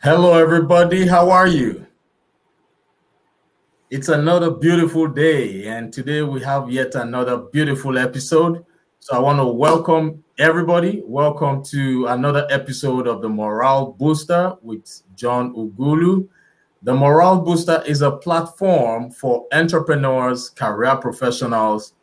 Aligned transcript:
Hello, 0.00 0.38
everybody. 0.38 1.08
How 1.08 1.28
are 1.28 1.48
you? 1.48 1.84
It's 3.90 4.08
another 4.08 4.48
beautiful 4.48 5.08
day, 5.08 5.66
and 5.66 5.92
today 5.92 6.22
we 6.22 6.40
have 6.40 6.70
yet 6.70 6.94
another 6.94 7.38
beautiful 7.38 7.98
episode. 7.98 8.64
So, 9.00 9.16
I 9.16 9.18
want 9.18 9.40
to 9.40 9.46
welcome 9.46 10.22
everybody. 10.38 11.02
Welcome 11.04 11.64
to 11.64 12.06
another 12.06 12.46
episode 12.48 13.08
of 13.08 13.22
the 13.22 13.28
Morale 13.28 13.90
Booster 13.98 14.54
with 14.62 15.02
John 15.16 15.52
Ughulu. 15.56 16.28
The 16.84 16.94
Morale 16.94 17.40
Booster 17.40 17.82
is 17.84 18.00
a 18.00 18.12
platform 18.12 19.10
for 19.10 19.48
entrepreneurs, 19.52 20.48
career 20.48 20.94
professionals, 20.94 21.94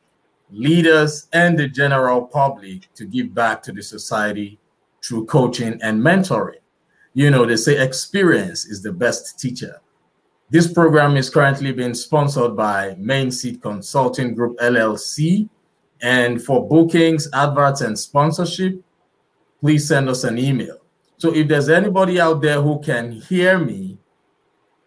leaders, 0.51 1.29
and 1.31 1.57
the 1.57 1.69
general 1.69 2.23
public 2.23 2.93
to 2.95 3.05
give 3.05 3.33
back 3.33 3.63
to 3.63 3.71
the 3.71 3.81
society 3.81 4.59
through 5.01 5.27
coaching 5.27 5.79
and 5.81 6.01
mentoring. 6.01 6.59
You 7.15 7.31
know, 7.31 7.45
they 7.45 7.55
say 7.55 7.81
experience 7.81 8.65
is 8.65 8.83
the 8.83 8.91
best 8.91 9.39
teacher. 9.39 9.81
This 10.49 10.71
program 10.71 11.15
is 11.15 11.29
currently 11.29 11.71
being 11.71 11.93
sponsored 11.93 12.57
by 12.57 12.95
Main 12.99 13.31
Seed 13.31 13.61
Consulting 13.61 14.35
Group 14.35 14.57
LLC. 14.59 15.47
And 16.01 16.43
for 16.43 16.67
bookings, 16.67 17.29
adverts, 17.31 17.79
and 17.79 17.97
sponsorship, 17.97 18.83
please 19.61 19.87
send 19.87 20.09
us 20.09 20.25
an 20.25 20.37
email. 20.37 20.77
So 21.17 21.33
if 21.33 21.47
there's 21.47 21.69
anybody 21.69 22.19
out 22.19 22.41
there 22.41 22.61
who 22.61 22.81
can 22.81 23.13
hear 23.13 23.57
me, 23.57 23.97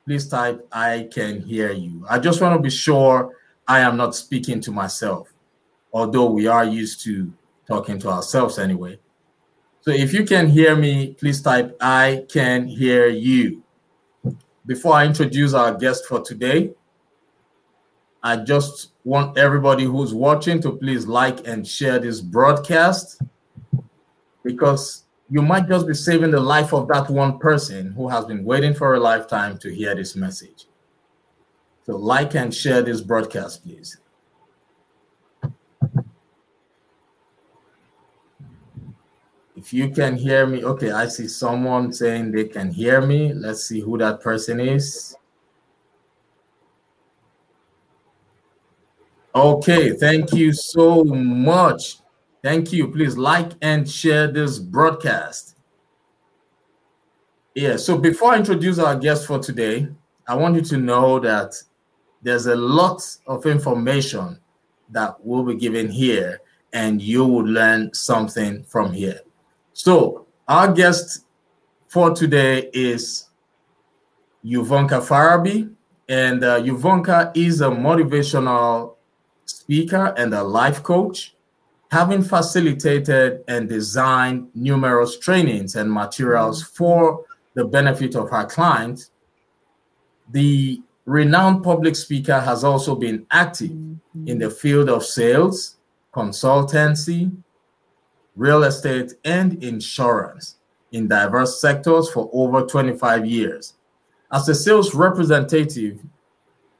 please 0.04 0.28
type 0.28 0.68
I 0.70 1.08
can 1.10 1.40
hear 1.40 1.72
you. 1.72 2.04
I 2.10 2.18
just 2.18 2.42
want 2.42 2.54
to 2.56 2.62
be 2.62 2.70
sure 2.70 3.34
I 3.66 3.80
am 3.80 3.96
not 3.96 4.14
speaking 4.14 4.60
to 4.60 4.70
myself, 4.70 5.32
although 5.94 6.30
we 6.30 6.46
are 6.46 6.66
used 6.66 7.02
to 7.04 7.32
talking 7.66 7.98
to 8.00 8.10
ourselves 8.10 8.58
anyway. 8.58 8.98
So 9.88 9.94
if 9.94 10.12
you 10.12 10.24
can 10.24 10.48
hear 10.48 10.76
me, 10.76 11.14
please 11.14 11.40
type 11.40 11.74
I 11.80 12.26
can 12.28 12.66
hear 12.68 13.06
you. 13.06 13.62
Before 14.66 14.92
I 14.92 15.06
introduce 15.06 15.54
our 15.54 15.72
guest 15.72 16.04
for 16.04 16.20
today, 16.20 16.72
I 18.22 18.36
just 18.36 18.92
want 19.04 19.38
everybody 19.38 19.84
who's 19.84 20.12
watching 20.12 20.60
to 20.60 20.72
please 20.72 21.06
like 21.06 21.48
and 21.48 21.66
share 21.66 21.98
this 21.98 22.20
broadcast 22.20 23.22
because 24.44 25.04
you 25.30 25.40
might 25.40 25.66
just 25.70 25.86
be 25.86 25.94
saving 25.94 26.32
the 26.32 26.40
life 26.40 26.74
of 26.74 26.86
that 26.88 27.08
one 27.08 27.38
person 27.38 27.92
who 27.92 28.10
has 28.10 28.26
been 28.26 28.44
waiting 28.44 28.74
for 28.74 28.94
a 28.94 29.00
lifetime 29.00 29.56
to 29.56 29.74
hear 29.74 29.94
this 29.94 30.14
message. 30.14 30.66
So, 31.86 31.96
like 31.96 32.34
and 32.34 32.54
share 32.54 32.82
this 32.82 33.00
broadcast, 33.00 33.64
please. 33.64 33.96
If 39.58 39.72
you 39.72 39.90
can 39.90 40.16
hear 40.16 40.46
me, 40.46 40.62
okay, 40.62 40.92
I 40.92 41.08
see 41.08 41.26
someone 41.26 41.92
saying 41.92 42.30
they 42.30 42.44
can 42.44 42.70
hear 42.70 43.00
me. 43.04 43.32
Let's 43.34 43.66
see 43.66 43.80
who 43.80 43.98
that 43.98 44.20
person 44.20 44.60
is. 44.60 45.16
Okay, 49.34 49.96
thank 49.96 50.32
you 50.32 50.52
so 50.52 51.02
much. 51.02 51.98
Thank 52.40 52.72
you. 52.72 52.86
Please 52.86 53.16
like 53.16 53.50
and 53.60 53.90
share 53.90 54.30
this 54.30 54.60
broadcast. 54.60 55.56
Yeah, 57.56 57.74
so 57.74 57.98
before 57.98 58.34
I 58.34 58.36
introduce 58.36 58.78
our 58.78 58.94
guest 58.94 59.26
for 59.26 59.40
today, 59.40 59.88
I 60.28 60.36
want 60.36 60.54
you 60.54 60.62
to 60.62 60.76
know 60.76 61.18
that 61.18 61.60
there's 62.22 62.46
a 62.46 62.54
lot 62.54 63.02
of 63.26 63.44
information 63.44 64.38
that 64.90 65.16
we'll 65.18 65.42
be 65.42 65.56
given 65.56 65.90
here, 65.90 66.42
and 66.72 67.02
you 67.02 67.24
will 67.24 67.44
learn 67.44 67.92
something 67.92 68.62
from 68.62 68.92
here. 68.92 69.20
So 69.78 70.26
our 70.48 70.72
guest 70.72 71.24
for 71.86 72.10
today 72.10 72.68
is 72.72 73.26
Euvonka 74.44 75.00
Farabee, 75.00 75.72
and 76.08 76.42
uh, 76.42 76.60
is 77.36 77.60
a 77.60 77.68
motivational 77.68 78.96
speaker 79.44 80.12
and 80.16 80.34
a 80.34 80.42
life 80.42 80.82
coach, 80.82 81.36
having 81.92 82.24
facilitated 82.24 83.44
and 83.46 83.68
designed 83.68 84.48
numerous 84.52 85.16
trainings 85.20 85.76
and 85.76 85.92
materials 85.92 86.60
for 86.60 87.24
the 87.54 87.64
benefit 87.64 88.16
of 88.16 88.30
her 88.30 88.46
clients. 88.46 89.12
The 90.32 90.82
renowned 91.04 91.62
public 91.62 91.94
speaker 91.94 92.40
has 92.40 92.64
also 92.64 92.96
been 92.96 93.26
active 93.30 93.70
in 94.26 94.38
the 94.38 94.50
field 94.50 94.88
of 94.88 95.04
sales, 95.04 95.76
consultancy, 96.12 97.30
real 98.38 98.62
estate, 98.62 99.14
and 99.24 99.62
insurance 99.62 100.56
in 100.92 101.08
diverse 101.08 101.60
sectors 101.60 102.10
for 102.10 102.30
over 102.32 102.62
25 102.64 103.26
years. 103.26 103.74
As 104.32 104.48
a 104.48 104.54
sales 104.54 104.94
representative, 104.94 106.00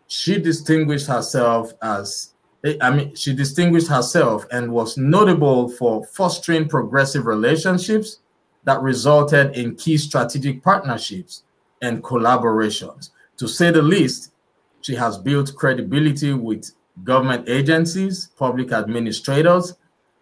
she 0.07 0.41
distinguished 0.41 1.07
herself 1.07 1.73
as 1.83 2.31
eh, 2.65 2.77
I 2.81 2.91
mean, 2.91 3.15
she 3.15 3.35
distinguished 3.35 3.89
herself 3.89 4.47
and 4.51 4.73
was 4.73 4.97
notable 4.97 5.69
for 5.69 6.05
fostering 6.07 6.69
progressive 6.69 7.27
relationships 7.27 8.21
that 8.65 8.81
resulted 8.81 9.57
in 9.57 9.77
key 9.77 9.99
strategic 9.99 10.63
partnerships 10.63 11.43
and 11.83 12.03
collaborations. 12.03 13.11
To 13.39 13.49
say 13.49 13.71
the 13.71 13.83
least, 13.83 14.33
she 14.81 14.95
has 14.95 15.19
built 15.19 15.55
credibility 15.55 16.33
with 16.33 16.71
government 17.05 17.49
agencies, 17.49 18.31
public 18.37 18.73
administrators, 18.73 19.75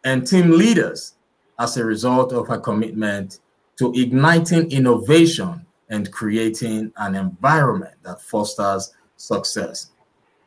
and 0.05 0.27
team 0.27 0.51
leaders 0.51 1.16
as 1.59 1.77
a 1.77 1.85
result 1.85 2.33
of 2.33 2.49
her 2.49 2.59
commitment 2.59 3.41
to 3.79 3.93
igniting 3.95 4.71
innovation 4.71 5.65
and 5.89 6.11
creating 6.13 6.93
an 6.97 7.15
environment 7.15 7.95
that 8.03 8.21
fosters 8.21 8.93
success. 9.17 9.91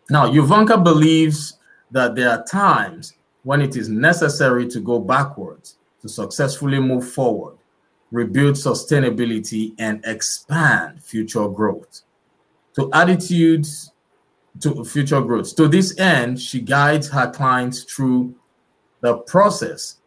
Now, 0.10 0.28
Euvonka 0.30 0.84
believes 0.84 1.58
that 1.92 2.16
there 2.16 2.30
are 2.30 2.44
times 2.44 3.14
when 3.44 3.62
it 3.62 3.76
is 3.76 3.90
necessary 3.90 4.68
to 4.68 4.80
go 4.80 5.00
backwards 5.00 5.78
to 6.02 6.10
successfully 6.10 6.80
move 6.80 7.10
forward, 7.10 7.58
rebuild 8.12 8.56
sustainability, 8.56 9.74
and 9.80 10.04
expand 10.06 11.04
future 11.04 11.48
growth. 11.48 12.02
To 12.76 12.90
attitudes 12.94 13.92
to 14.62 14.84
future 14.84 15.22
growth. 15.22 15.56
To 15.56 15.68
this 15.68 15.98
end, 16.00 16.40
she 16.40 16.62
guides 16.62 17.10
her 17.10 17.30
clients 17.30 17.84
through 17.84 18.36
the 19.02 19.18
process 19.18 19.99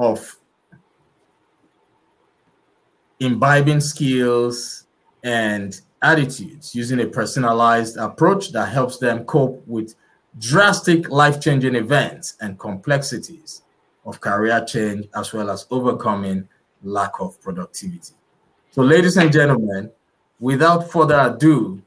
of 0.00 0.38
imbibing 3.20 3.80
skills 3.80 4.86
and 5.22 5.82
attitudes 6.02 6.74
using 6.74 7.00
a 7.00 7.06
personalized 7.06 7.98
approach 7.98 8.50
that 8.52 8.70
helps 8.70 8.96
them 8.96 9.24
cope 9.26 9.62
with 9.66 9.94
drastic 10.38 11.10
life 11.10 11.38
changing 11.38 11.74
events 11.74 12.36
and 12.40 12.58
complexities 12.58 13.62
of 14.06 14.18
career 14.22 14.64
change, 14.66 15.06
as 15.14 15.34
well 15.34 15.50
as 15.50 15.66
overcoming 15.70 16.48
lack 16.82 17.20
of 17.20 17.38
productivity. 17.42 18.14
So, 18.70 18.82
ladies 18.82 19.18
and 19.18 19.30
gentlemen, 19.30 19.90
without 20.38 20.90
further 20.90 21.20
ado, 21.20 21.82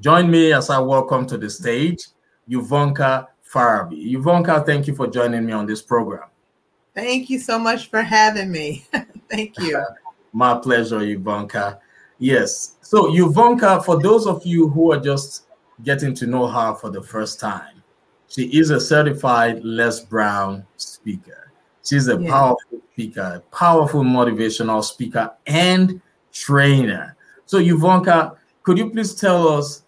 join 0.00 0.30
me 0.30 0.52
as 0.52 0.68
I 0.68 0.78
welcome 0.80 1.26
to 1.28 1.38
the 1.38 1.48
stage 1.48 2.08
Euvonka 2.46 3.28
Farabee. 3.50 4.12
Euvonka, 4.12 4.66
thank 4.66 4.86
you 4.86 4.94
for 4.94 5.06
joining 5.06 5.46
me 5.46 5.52
on 5.54 5.64
this 5.64 5.80
program. 5.80 6.28
Thank 6.94 7.30
you 7.30 7.38
so 7.38 7.58
much 7.58 7.88
for 7.88 8.02
having 8.02 8.50
me. 8.50 8.84
Thank 9.30 9.58
you. 9.58 9.82
My 10.32 10.58
pleasure, 10.58 10.98
Euvonka. 10.98 11.78
Yes. 12.18 12.76
So, 12.82 13.04
Euvonka, 13.04 13.84
for 13.84 14.00
those 14.00 14.26
of 14.26 14.44
you 14.44 14.68
who 14.68 14.92
are 14.92 15.00
just 15.00 15.46
getting 15.82 16.14
to 16.14 16.26
know 16.26 16.46
her 16.46 16.74
for 16.74 16.90
the 16.90 17.02
first 17.02 17.40
time, 17.40 17.82
she 18.28 18.44
is 18.58 18.70
a 18.70 18.80
certified 18.80 19.64
Les 19.64 20.00
Brown 20.00 20.66
speaker. 20.76 21.50
She's 21.84 22.08
a 22.08 22.20
yeah. 22.20 22.30
powerful 22.30 22.80
speaker, 22.92 23.42
powerful 23.50 24.02
motivational 24.02 24.84
speaker, 24.84 25.32
and 25.46 26.00
trainer. 26.32 27.16
So, 27.46 27.58
Euvonka, 27.58 28.36
could 28.62 28.78
you 28.78 28.90
please 28.90 29.14
tell 29.14 29.48
us 29.48 29.82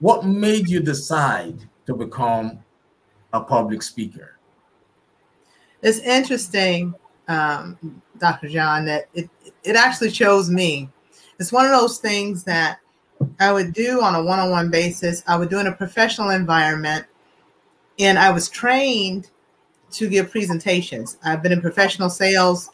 what 0.00 0.24
made 0.24 0.68
you 0.68 0.80
decide 0.80 1.58
to 1.86 1.94
become 1.94 2.58
a 3.32 3.40
public 3.40 3.82
speaker? 3.82 4.33
It's 5.84 5.98
interesting, 5.98 6.94
um, 7.28 7.78
Dr. 8.18 8.48
John, 8.48 8.86
that 8.86 9.08
it 9.14 9.28
it 9.62 9.76
actually 9.76 10.10
chose 10.10 10.50
me. 10.50 10.88
It's 11.38 11.52
one 11.52 11.66
of 11.66 11.72
those 11.72 11.98
things 11.98 12.42
that 12.44 12.78
I 13.38 13.52
would 13.52 13.72
do 13.72 14.00
on 14.00 14.14
a 14.14 14.22
one-on-one 14.24 14.70
basis. 14.70 15.22
I 15.26 15.36
would 15.36 15.50
do 15.50 15.60
in 15.60 15.66
a 15.66 15.72
professional 15.72 16.30
environment, 16.30 17.04
and 17.98 18.18
I 18.18 18.30
was 18.30 18.48
trained 18.48 19.30
to 19.92 20.08
give 20.08 20.30
presentations. 20.30 21.18
I've 21.22 21.42
been 21.42 21.52
in 21.52 21.60
professional 21.60 22.08
sales 22.08 22.70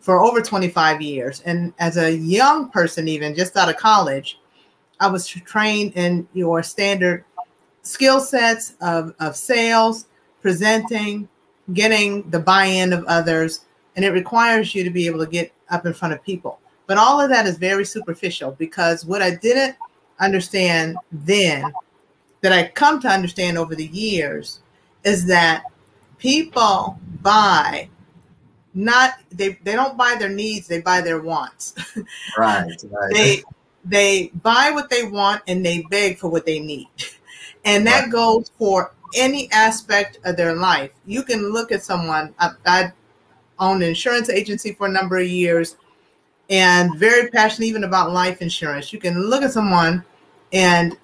for 0.00 0.20
over 0.20 0.42
25 0.42 1.00
years, 1.00 1.40
and 1.46 1.72
as 1.78 1.96
a 1.96 2.14
young 2.14 2.68
person, 2.70 3.08
even 3.08 3.34
just 3.34 3.56
out 3.56 3.70
of 3.70 3.78
college, 3.78 4.38
I 5.00 5.08
was 5.08 5.26
trained 5.26 5.94
in 5.94 6.28
your 6.34 6.62
standard 6.62 7.24
skill 7.82 8.20
sets 8.20 8.74
of, 8.82 9.14
of 9.18 9.34
sales, 9.34 10.06
presenting, 10.42 11.28
getting 11.72 12.28
the 12.30 12.38
buy-in 12.38 12.92
of 12.92 13.04
others 13.06 13.64
and 13.96 14.04
it 14.04 14.10
requires 14.10 14.74
you 14.74 14.84
to 14.84 14.90
be 14.90 15.06
able 15.06 15.18
to 15.24 15.30
get 15.30 15.52
up 15.70 15.86
in 15.86 15.94
front 15.94 16.12
of 16.12 16.22
people 16.22 16.58
But 16.86 16.98
all 16.98 17.20
of 17.20 17.30
that 17.30 17.46
is 17.46 17.56
very 17.56 17.84
superficial 17.84 18.52
because 18.52 19.04
what 19.06 19.22
I 19.22 19.34
didn't 19.36 19.76
understand 20.20 20.96
then, 21.10 21.72
that 22.42 22.52
I 22.52 22.68
come 22.68 23.00
to 23.00 23.08
understand 23.08 23.58
over 23.58 23.74
the 23.74 23.86
years, 23.86 24.60
is 25.04 25.26
that 25.26 25.64
people 26.18 26.98
buy 27.22 27.88
not 28.74 29.14
they 29.30 29.58
they 29.62 29.74
don't 29.74 29.96
buy 29.96 30.16
their 30.18 30.28
needs 30.28 30.66
they 30.66 30.80
buy 30.80 31.00
their 31.00 31.20
wants 31.20 31.74
right, 32.38 32.66
right. 32.90 33.12
they 33.12 33.42
they 33.84 34.32
buy 34.42 34.70
what 34.72 34.90
they 34.90 35.04
want 35.04 35.40
and 35.46 35.64
they 35.64 35.82
beg 35.90 36.18
for 36.18 36.28
what 36.28 36.44
they 36.44 36.58
need 36.58 36.88
and 37.64 37.86
that 37.86 38.04
right. 38.04 38.12
goes 38.12 38.50
for 38.58 38.92
any 39.14 39.50
aspect 39.52 40.18
of 40.24 40.36
their 40.36 40.54
life 40.54 40.90
you 41.06 41.22
can 41.22 41.52
look 41.52 41.72
at 41.72 41.82
someone 41.82 42.34
I, 42.38 42.50
I 42.66 42.92
owned 43.58 43.82
an 43.82 43.88
insurance 43.90 44.28
agency 44.28 44.72
for 44.72 44.86
a 44.86 44.90
number 44.90 45.18
of 45.18 45.26
years 45.26 45.76
and 46.50 46.96
very 46.98 47.30
passionate 47.30 47.68
even 47.68 47.84
about 47.84 48.12
life 48.12 48.42
insurance 48.42 48.92
you 48.92 48.98
can 48.98 49.18
look 49.18 49.42
at 49.42 49.52
someone 49.52 50.04
and 50.52 50.96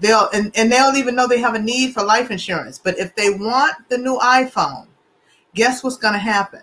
they'll 0.00 0.28
and, 0.32 0.52
and 0.56 0.70
they 0.70 0.76
don't 0.76 0.96
even 0.96 1.14
know 1.14 1.26
they 1.26 1.40
have 1.40 1.54
a 1.54 1.60
need 1.60 1.94
for 1.94 2.02
life 2.02 2.30
insurance 2.30 2.78
but 2.78 2.98
if 2.98 3.14
they 3.14 3.30
want 3.30 3.74
the 3.88 3.98
new 3.98 4.18
iphone 4.18 4.86
guess 5.54 5.82
what's 5.82 5.96
going 5.96 6.14
to 6.14 6.20
happen 6.20 6.62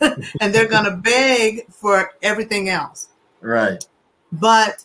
and 0.40 0.54
they're 0.54 0.68
going 0.68 0.84
to 0.84 0.96
beg 0.96 1.70
for 1.70 2.12
everything 2.22 2.68
else. 2.68 3.08
Right. 3.40 3.84
But 4.32 4.84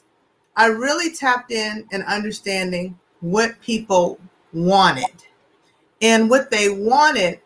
I 0.56 0.68
really 0.68 1.14
tapped 1.14 1.52
in 1.52 1.88
and 1.92 2.04
understanding 2.04 2.98
what 3.22 3.60
people 3.62 4.20
wanted. 4.54 5.25
And 6.02 6.30
what 6.30 6.52
they 6.52 6.70
wanted 6.70 7.40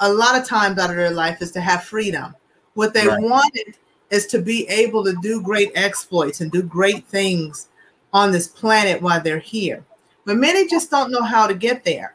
a 0.00 0.12
lot 0.12 0.40
of 0.40 0.46
times 0.46 0.78
out 0.78 0.90
of 0.90 0.96
their 0.96 1.10
life 1.10 1.40
is 1.42 1.52
to 1.52 1.60
have 1.60 1.84
freedom. 1.84 2.34
What 2.74 2.94
they 2.94 3.06
right. 3.06 3.20
wanted 3.20 3.76
is 4.10 4.26
to 4.28 4.40
be 4.40 4.66
able 4.68 5.04
to 5.04 5.16
do 5.22 5.42
great 5.42 5.72
exploits 5.74 6.40
and 6.40 6.50
do 6.50 6.62
great 6.62 7.06
things 7.06 7.68
on 8.12 8.30
this 8.30 8.48
planet 8.48 9.02
while 9.02 9.20
they're 9.20 9.38
here. 9.38 9.84
But 10.24 10.36
many 10.36 10.68
just 10.68 10.90
don't 10.90 11.10
know 11.10 11.22
how 11.22 11.46
to 11.46 11.54
get 11.54 11.84
there. 11.84 12.14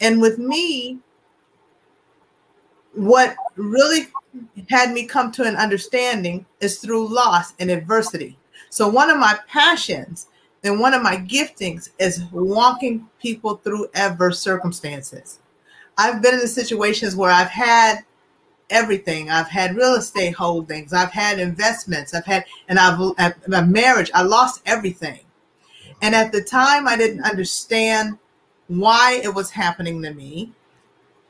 And 0.00 0.20
with 0.20 0.38
me, 0.38 0.98
what 2.94 3.36
really 3.56 4.08
had 4.68 4.92
me 4.92 5.06
come 5.06 5.30
to 5.32 5.44
an 5.44 5.56
understanding 5.56 6.46
is 6.60 6.78
through 6.78 7.08
loss 7.08 7.54
and 7.58 7.70
adversity. 7.70 8.38
So, 8.70 8.88
one 8.88 9.10
of 9.10 9.18
my 9.18 9.38
passions 9.48 10.28
and 10.64 10.80
one 10.80 10.94
of 10.94 11.02
my 11.02 11.16
giftings 11.16 11.90
is 11.98 12.22
walking 12.32 13.08
people 13.20 13.56
through 13.56 13.88
adverse 13.94 14.40
circumstances. 14.40 15.38
I've 15.96 16.22
been 16.22 16.34
in 16.34 16.48
situations 16.48 17.14
where 17.14 17.30
I've 17.30 17.50
had 17.50 18.04
everything. 18.70 19.30
I've 19.30 19.48
had 19.48 19.76
real 19.76 19.94
estate 19.94 20.34
holdings, 20.34 20.92
I've 20.92 21.12
had 21.12 21.38
investments, 21.38 22.14
I've 22.14 22.24
had, 22.24 22.44
and 22.68 22.78
I've, 22.78 22.98
my 23.46 23.62
marriage, 23.62 24.10
I 24.14 24.22
lost 24.22 24.62
everything. 24.66 25.20
And 26.02 26.14
at 26.14 26.32
the 26.32 26.42
time, 26.42 26.88
I 26.88 26.96
didn't 26.96 27.22
understand 27.22 28.18
why 28.66 29.20
it 29.22 29.32
was 29.32 29.50
happening 29.50 30.02
to 30.02 30.12
me 30.12 30.52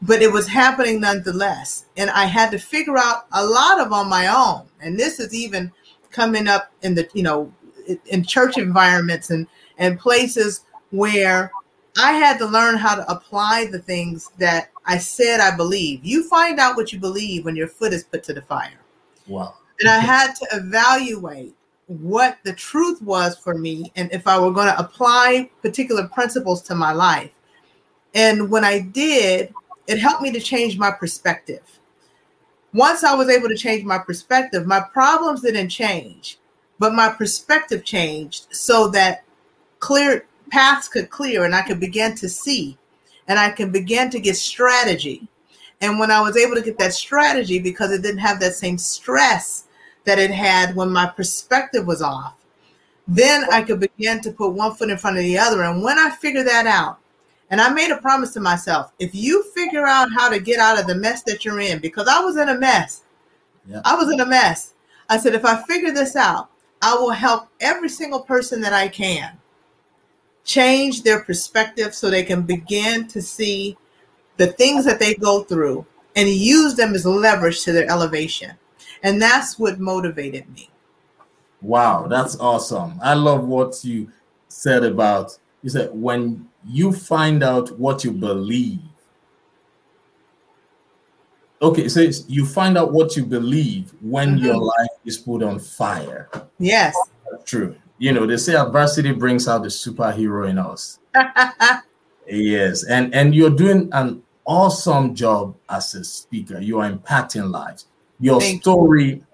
but 0.04 0.20
it 0.20 0.30
was 0.30 0.46
happening 0.46 1.00
nonetheless. 1.00 1.86
And 1.96 2.10
I 2.10 2.26
had 2.26 2.50
to 2.50 2.58
figure 2.58 2.98
out 2.98 3.26
a 3.32 3.44
lot 3.44 3.80
of 3.80 3.92
on 3.92 4.08
my 4.08 4.26
own. 4.26 4.66
And 4.80 4.98
this 4.98 5.18
is 5.18 5.34
even 5.34 5.72
coming 6.10 6.46
up 6.46 6.70
in 6.82 6.94
the, 6.94 7.08
you 7.14 7.22
know, 7.22 7.52
in 8.06 8.24
church 8.24 8.58
environments 8.58 9.30
and, 9.30 9.46
and 9.78 9.98
places 9.98 10.64
where 10.90 11.50
I 11.98 12.12
had 12.12 12.38
to 12.38 12.46
learn 12.46 12.76
how 12.76 12.94
to 12.94 13.10
apply 13.10 13.66
the 13.66 13.78
things 13.78 14.30
that 14.38 14.70
I 14.84 14.98
said 14.98 15.40
I 15.40 15.56
believe. 15.56 16.04
You 16.04 16.28
find 16.28 16.58
out 16.58 16.76
what 16.76 16.92
you 16.92 16.98
believe 16.98 17.44
when 17.44 17.56
your 17.56 17.68
foot 17.68 17.92
is 17.92 18.04
put 18.04 18.22
to 18.24 18.32
the 18.32 18.42
fire. 18.42 18.80
Wow. 19.26 19.54
And 19.80 19.88
I 19.88 19.98
had 19.98 20.34
to 20.34 20.46
evaluate 20.52 21.54
what 21.86 22.38
the 22.44 22.52
truth 22.52 23.00
was 23.02 23.36
for 23.38 23.54
me 23.54 23.92
and 23.96 24.10
if 24.12 24.26
I 24.26 24.38
were 24.38 24.52
going 24.52 24.68
to 24.68 24.78
apply 24.78 25.50
particular 25.62 26.08
principles 26.08 26.62
to 26.62 26.74
my 26.74 26.92
life. 26.92 27.30
And 28.14 28.50
when 28.50 28.64
I 28.64 28.80
did, 28.80 29.52
it 29.86 29.98
helped 29.98 30.22
me 30.22 30.32
to 30.32 30.40
change 30.40 30.78
my 30.78 30.90
perspective. 30.90 31.80
Once 32.72 33.04
I 33.04 33.14
was 33.14 33.28
able 33.28 33.48
to 33.48 33.56
change 33.56 33.84
my 33.84 33.98
perspective, 33.98 34.66
my 34.66 34.80
problems 34.80 35.42
didn't 35.42 35.68
change, 35.68 36.38
but 36.78 36.94
my 36.94 37.08
perspective 37.08 37.84
changed 37.84 38.46
so 38.50 38.88
that 38.88 39.24
clear 39.78 40.26
paths 40.50 40.88
could 40.88 41.10
clear 41.10 41.44
and 41.44 41.54
I 41.54 41.62
could 41.62 41.80
begin 41.80 42.14
to 42.16 42.28
see 42.28 42.78
and 43.28 43.38
I 43.38 43.50
can 43.50 43.70
begin 43.70 44.10
to 44.10 44.20
get 44.20 44.36
strategy. 44.36 45.26
And 45.80 45.98
when 45.98 46.10
I 46.10 46.20
was 46.20 46.36
able 46.36 46.54
to 46.54 46.62
get 46.62 46.78
that 46.78 46.94
strategy, 46.94 47.58
because 47.58 47.90
it 47.90 48.02
didn't 48.02 48.18
have 48.18 48.40
that 48.40 48.54
same 48.54 48.78
stress 48.78 49.64
that 50.04 50.18
it 50.18 50.30
had 50.30 50.76
when 50.76 50.90
my 50.90 51.06
perspective 51.06 51.86
was 51.86 52.02
off, 52.02 52.36
then 53.06 53.44
I 53.50 53.62
could 53.62 53.80
begin 53.80 54.20
to 54.22 54.32
put 54.32 54.52
one 54.52 54.74
foot 54.74 54.90
in 54.90 54.98
front 54.98 55.18
of 55.18 55.22
the 55.22 55.38
other. 55.38 55.62
And 55.62 55.82
when 55.82 55.98
I 55.98 56.10
figured 56.10 56.46
that 56.46 56.66
out, 56.66 56.98
and 57.50 57.60
I 57.60 57.68
made 57.68 57.90
a 57.90 57.98
promise 57.98 58.32
to 58.34 58.40
myself 58.40 58.92
if 58.98 59.14
you 59.14 59.42
figure 59.54 59.86
out 59.86 60.08
how 60.16 60.28
to 60.28 60.40
get 60.40 60.58
out 60.58 60.80
of 60.80 60.86
the 60.86 60.94
mess 60.94 61.22
that 61.24 61.44
you're 61.44 61.60
in, 61.60 61.78
because 61.78 62.08
I 62.08 62.20
was 62.20 62.36
in 62.36 62.48
a 62.48 62.58
mess, 62.58 63.02
yeah. 63.66 63.80
I 63.84 63.94
was 63.94 64.10
in 64.10 64.20
a 64.20 64.26
mess. 64.26 64.74
I 65.08 65.18
said, 65.18 65.34
if 65.34 65.44
I 65.44 65.62
figure 65.62 65.92
this 65.92 66.16
out, 66.16 66.50
I 66.84 66.94
will 66.96 67.12
help 67.12 67.48
every 67.60 67.88
single 67.88 68.20
person 68.20 68.60
that 68.60 68.74
I 68.74 68.88
can 68.88 69.38
change 70.44 71.02
their 71.02 71.24
perspective 71.24 71.94
so 71.94 72.10
they 72.10 72.22
can 72.22 72.42
begin 72.42 73.08
to 73.08 73.22
see 73.22 73.78
the 74.36 74.48
things 74.48 74.84
that 74.84 75.00
they 75.00 75.14
go 75.14 75.44
through 75.44 75.86
and 76.14 76.28
use 76.28 76.74
them 76.74 76.94
as 76.94 77.06
leverage 77.06 77.62
to 77.64 77.72
their 77.72 77.90
elevation. 77.90 78.52
And 79.02 79.20
that's 79.20 79.58
what 79.58 79.80
motivated 79.80 80.46
me. 80.52 80.68
Wow, 81.62 82.06
that's 82.06 82.36
awesome. 82.38 83.00
I 83.02 83.14
love 83.14 83.48
what 83.48 83.82
you 83.82 84.12
said 84.48 84.84
about 84.84 85.38
you 85.62 85.70
said 85.70 85.88
when 85.94 86.46
you 86.66 86.92
find 86.92 87.42
out 87.42 87.78
what 87.78 88.04
you 88.04 88.12
believe. 88.12 88.82
Okay, 91.64 91.88
so 91.88 92.06
you 92.28 92.44
find 92.44 92.76
out 92.76 92.92
what 92.92 93.16
you 93.16 93.24
believe 93.24 93.94
when 94.02 94.36
mm-hmm. 94.36 94.44
your 94.44 94.56
life 94.56 94.90
is 95.06 95.16
put 95.16 95.42
on 95.42 95.58
fire. 95.58 96.28
Yes. 96.58 96.94
That's 97.30 97.42
true. 97.44 97.74
You 97.96 98.12
know, 98.12 98.26
they 98.26 98.36
say 98.36 98.54
adversity 98.54 99.12
brings 99.12 99.48
out 99.48 99.62
the 99.62 99.70
superhero 99.70 100.46
in 100.46 100.58
us. 100.58 100.98
yes, 102.28 102.84
and 102.84 103.14
and 103.14 103.34
you're 103.34 103.48
doing 103.48 103.88
an 103.92 104.22
awesome 104.44 105.14
job 105.14 105.56
as 105.70 105.94
a 105.94 106.04
speaker. 106.04 106.60
You 106.60 106.80
are 106.80 106.90
impacting 106.90 107.50
lives. 107.50 107.86
Your 108.20 108.40
Thank 108.40 108.60
story, 108.60 109.06
you. 109.06 109.26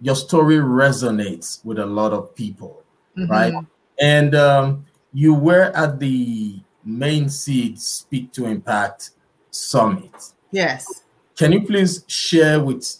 your 0.00 0.14
story 0.14 0.58
resonates 0.58 1.64
with 1.64 1.80
a 1.80 1.86
lot 1.86 2.12
of 2.12 2.32
people, 2.36 2.84
mm-hmm. 3.18 3.28
right? 3.28 3.54
And 3.98 4.36
um, 4.36 4.86
you 5.12 5.34
were 5.34 5.72
at 5.74 5.98
the 5.98 6.60
main 6.84 7.28
seed 7.28 7.80
Speak 7.80 8.32
to 8.34 8.46
Impact 8.46 9.10
Summit. 9.50 10.12
Yes. 10.52 11.02
Can 11.36 11.52
you 11.52 11.62
please 11.62 12.02
share 12.06 12.60
with 12.62 12.96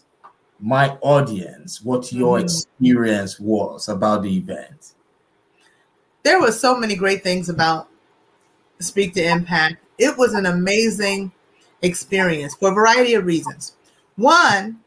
my 0.60 0.90
audience 1.00 1.82
what 1.82 2.12
your 2.12 2.36
mm-hmm. 2.36 2.44
experience 2.44 3.40
was 3.40 3.88
about 3.88 4.22
the 4.22 4.36
event? 4.36 4.92
There 6.22 6.40
were 6.40 6.52
so 6.52 6.76
many 6.76 6.96
great 6.96 7.22
things 7.22 7.48
about 7.48 7.88
Speak 8.78 9.14
to 9.14 9.24
Impact. 9.24 9.76
It 9.96 10.18
was 10.18 10.34
an 10.34 10.44
amazing 10.44 11.32
experience 11.80 12.54
for 12.54 12.70
a 12.70 12.74
variety 12.74 13.14
of 13.14 13.24
reasons. 13.24 13.76
One, 14.16 14.80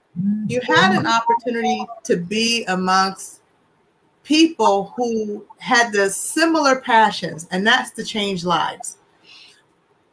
you 0.47 0.61
had 0.61 0.95
an 0.95 1.07
opportunity 1.07 1.87
to 2.03 2.17
be 2.17 2.65
amongst 2.65 3.41
people 4.23 4.93
who 4.95 5.43
had 5.57 5.91
the 5.91 6.09
similar 6.11 6.81
passions, 6.81 7.47
and 7.49 7.65
that's 7.65 7.91
to 7.91 8.03
change 8.03 8.43
lives. 8.43 8.97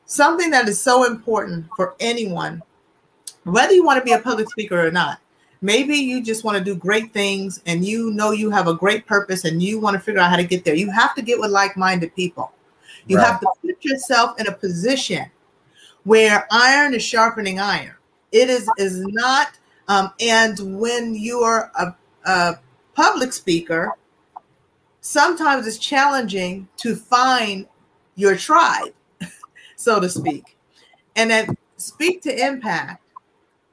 Something 0.07 0.51
that 0.53 0.69
is 0.69 0.81
so 0.81 1.05
important 1.05 1.67
for 1.77 1.97
anyone, 2.01 2.63
whether 3.47 3.73
you 3.73 3.85
want 3.85 3.99
to 3.99 4.05
be 4.05 4.13
a 4.13 4.19
public 4.19 4.51
speaker 4.51 4.87
or 4.87 4.91
not. 4.91 5.21
Maybe 5.63 5.95
you 5.95 6.23
just 6.23 6.45
want 6.45 6.59
to 6.59 6.65
do 6.65 6.75
great 6.75 7.13
things 7.13 7.63
and 7.65 7.85
you 7.85 8.11
know 8.11 8.31
you 8.33 8.51
have 8.51 8.69
a 8.69 8.75
great 8.75 9.07
purpose 9.07 9.45
and 9.45 9.63
you 9.63 9.81
want 9.81 9.95
to 9.95 10.01
figure 10.01 10.21
out 10.21 10.31
how 10.31 10.37
to 10.37 10.45
get 10.45 10.65
there. 10.65 10.75
You 10.75 10.91
have 10.91 11.15
to 11.15 11.23
get 11.23 11.41
with 11.41 11.51
like 11.51 11.77
minded 11.77 12.15
people. 12.15 12.53
You 13.07 13.17
right. 13.17 13.27
have 13.27 13.41
to 13.41 13.49
put 13.63 13.85
yourself 13.85 14.39
in 14.39 14.49
a 14.49 14.53
position 14.53 15.31
where 16.05 16.47
iron 16.51 16.95
is 16.95 17.03
sharpening 17.03 17.59
iron. 17.59 17.95
It 18.33 18.51
is 18.51 18.69
is 18.79 19.01
not, 19.01 19.59
um, 19.89 20.13
and 20.21 20.79
when 20.79 21.15
you 21.15 21.41
are 21.41 21.71
a, 21.79 21.95
a 22.29 22.59
public 22.95 23.33
speaker, 23.33 23.93
sometimes 25.01 25.67
it's 25.67 25.79
challenging 25.79 26.69
to 26.79 26.97
find 26.97 27.67
your 28.17 28.37
tribe, 28.37 28.93
so 29.77 30.01
to 30.01 30.09
speak. 30.09 30.57
And 31.15 31.31
then 31.31 31.57
speak 31.77 32.23
to 32.23 32.47
impact, 32.47 33.03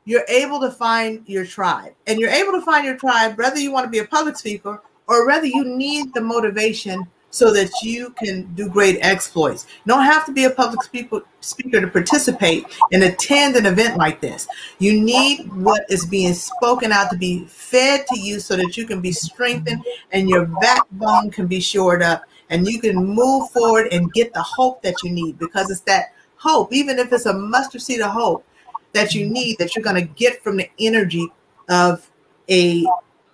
you're 0.05 0.25
able 0.27 0.60
to 0.62 0.72
find 0.72 1.24
your 1.27 1.45
tribe. 1.45 1.93
And 2.07 2.19
you're 2.19 2.29
able 2.29 2.51
to 2.53 2.62
find 2.62 2.86
your 2.86 2.98
tribe 2.98 3.38
whether 3.38 3.60
you 3.60 3.72
want 3.72 3.86
to 3.86 3.89
be 3.89 4.00
a 4.00 4.05
public 4.05 4.38
speaker 4.38 4.81
or 5.07 5.27
whether 5.27 5.45
you 5.45 5.63
need 5.63 6.13
the 6.13 6.22
motivation 6.22 7.07
so 7.29 7.51
that 7.51 7.72
you 7.81 8.12
can 8.12 8.43
do 8.53 8.69
great 8.69 9.00
exploits. 9.01 9.65
You 9.86 9.93
don't 9.93 10.05
have 10.05 10.24
to 10.27 10.31
be 10.31 10.43
a 10.43 10.51
public 10.51 10.81
speaker 10.83 11.81
to 11.81 11.88
participate 11.88 12.65
and 12.91 13.03
attend 13.03 13.55
an 13.55 13.65
event 13.65 13.98
like 13.98 14.22
this. 14.22 14.48
You 14.77 15.01
need 15.01 15.51
what 15.51 15.83
is 15.89 16.05
being 16.05 16.36
spoken 16.36 16.91
out 16.91 17.10
to 17.10 17.17
be 17.17 17.45
fed 17.45 18.05
to 18.13 18.19
you 18.19 18.39
so 18.39 18.55
that 18.55 18.77
you 18.77 18.86
can 18.86 19.01
be 19.01 19.12
strengthened 19.12 19.83
and 20.12 20.29
your 20.29 20.45
backbone 20.62 21.31
can 21.31 21.48
be 21.48 21.60
shored 21.60 22.03
up 22.03 22.22
and 22.51 22.67
you 22.67 22.79
can 22.79 22.95
move 22.95 23.50
forward 23.50 23.88
and 23.91 24.13
get 24.13 24.31
the 24.36 24.43
hope 24.43 24.83
that 24.83 25.01
you 25.03 25.10
need 25.10 25.39
because 25.39 25.72
it's 25.72 25.81
that 25.81 26.13
hope, 26.36 26.72
even 26.72 27.00
if 27.00 27.12
it's 27.12 27.25
a 27.25 27.33
mustard 27.33 27.81
seed 27.81 28.01
of 28.01 28.12
hope 28.12 28.45
that 28.93 29.13
you 29.13 29.29
need 29.29 29.57
that 29.57 29.75
you're 29.75 29.83
going 29.83 29.95
to 29.95 30.13
get 30.13 30.43
from 30.43 30.57
the 30.57 30.69
energy 30.79 31.27
of 31.69 32.09
a 32.50 32.85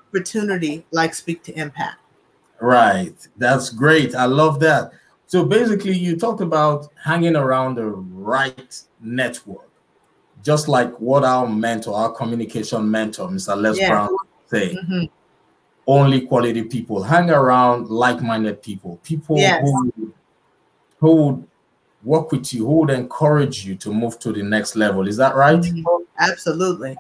opportunity 0.09 0.85
like 0.91 1.13
Speak 1.13 1.43
to 1.43 1.53
Impact. 1.53 1.97
Right. 2.59 3.15
That's 3.37 3.69
great. 3.69 4.15
I 4.15 4.25
love 4.25 4.59
that. 4.61 4.91
So 5.27 5.45
basically, 5.45 5.95
you 5.95 6.17
talked 6.17 6.41
about 6.41 6.87
hanging 7.03 7.35
around 7.35 7.75
the 7.75 7.85
right 7.85 8.81
network, 8.99 9.69
just 10.43 10.67
like 10.67 10.91
what 10.99 11.23
our 11.23 11.47
mentor, 11.47 11.93
our 11.95 12.11
communication 12.11 12.89
mentor, 12.89 13.27
Mr. 13.27 13.55
Les 13.55 13.77
yeah. 13.77 13.89
Brown, 13.89 14.09
say. 14.47 14.75
Mm-hmm. 14.75 15.03
Only 15.85 16.21
quality 16.21 16.63
people. 16.63 17.01
Hang 17.03 17.29
around 17.29 17.89
like-minded 17.89 18.61
people. 18.61 18.99
People 19.03 19.37
yes. 19.37 19.61
who 19.63 20.13
who 20.99 21.15
would 21.15 21.48
work 22.03 22.31
with 22.31 22.53
you, 22.53 22.65
who 22.65 22.79
would 22.79 22.89
encourage 22.89 23.65
you 23.65 23.75
to 23.75 23.93
move 23.93 24.19
to 24.19 24.31
the 24.31 24.43
next 24.43 24.75
level. 24.75 25.07
Is 25.07 25.17
that 25.17 25.35
right? 25.35 25.59
Mm-hmm. 25.59 26.03
Absolutely. 26.19 26.97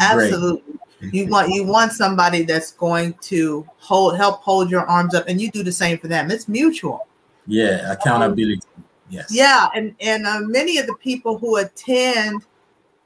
Absolutely. 0.00 0.74
You 1.12 1.26
want 1.28 1.50
you 1.50 1.64
want 1.64 1.92
somebody 1.92 2.44
that's 2.44 2.72
going 2.72 3.14
to 3.22 3.68
hold 3.76 4.16
help 4.16 4.42
hold 4.42 4.70
your 4.70 4.86
arms 4.86 5.14
up, 5.14 5.26
and 5.28 5.40
you 5.40 5.50
do 5.50 5.62
the 5.62 5.72
same 5.72 5.98
for 5.98 6.08
them. 6.08 6.30
It's 6.30 6.48
mutual. 6.48 7.06
Yeah, 7.46 7.92
accountability. 7.92 8.62
Yes. 9.10 9.28
Yeah, 9.30 9.68
and 9.74 9.94
and 10.00 10.26
uh, 10.26 10.40
many 10.40 10.78
of 10.78 10.86
the 10.86 10.94
people 10.94 11.38
who 11.38 11.56
attend 11.56 12.42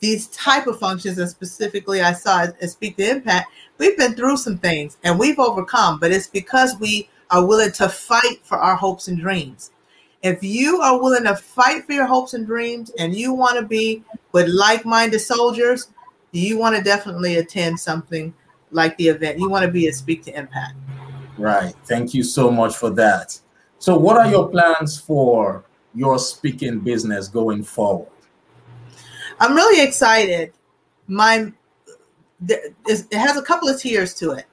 these 0.01 0.29
type 0.29 0.67
of 0.67 0.79
functions, 0.79 1.19
and 1.19 1.29
specifically 1.29 2.01
I 2.01 2.13
saw 2.13 2.43
at 2.43 2.71
Speak 2.71 2.97
to 2.99 3.11
Impact, 3.11 3.51
we've 3.79 3.97
been 3.97 4.15
through 4.15 4.37
some 4.37 4.59
things 4.59 4.97
and 5.03 5.19
we've 5.19 5.39
overcome, 5.39 5.99
but 5.99 6.13
it's 6.13 6.29
because 6.29 6.79
we 6.79 7.09
are 7.31 7.45
willing 7.45 7.73
to 7.73 7.89
fight 7.89 8.41
for 8.43 8.59
our 8.59 8.77
hopes 8.77 9.09
and 9.09 9.19
dreams. 9.19 9.73
If 10.23 10.43
you 10.43 10.81
are 10.81 11.01
willing 11.01 11.25
to 11.25 11.37
fight 11.37 11.85
for 11.85 11.93
your 11.93 12.07
hopes 12.07 12.35
and 12.35 12.47
dreams 12.47 12.91
and 12.99 13.15
you 13.15 13.33
want 13.33 13.59
to 13.59 13.65
be 13.65 14.03
with 14.33 14.49
like-minded 14.49 15.21
soldiers, 15.21 15.89
you 16.33 16.59
want 16.59 16.77
to 16.77 16.83
definitely 16.83 17.37
attend 17.37 17.79
something 17.79 18.35
like 18.71 18.97
the 18.99 19.09
event. 19.09 19.39
You 19.39 19.49
want 19.49 19.65
to 19.65 19.71
be 19.71 19.87
a 19.89 19.93
Speak 19.93 20.25
to 20.25 20.37
Impact. 20.37 20.75
Right. 21.39 21.75
Thank 21.85 22.15
you 22.15 22.25
so 22.25 22.51
much 22.51 22.77
for 22.77 22.91
that. 22.91 23.39
So, 23.79 23.97
what 23.97 24.17
are 24.17 24.29
your 24.29 24.49
plans 24.49 24.99
for 24.99 25.65
your 25.95 26.19
speaking 26.19 26.81
business 26.81 27.29
going 27.29 27.63
forward? 27.63 28.09
I'm 29.39 29.55
really 29.55 29.87
excited. 29.87 30.53
My 31.07 31.53
it 32.47 33.13
has 33.13 33.37
a 33.37 33.43
couple 33.43 33.69
of 33.69 33.81
tiers 33.81 34.15
to 34.15 34.33
it. 34.33 34.47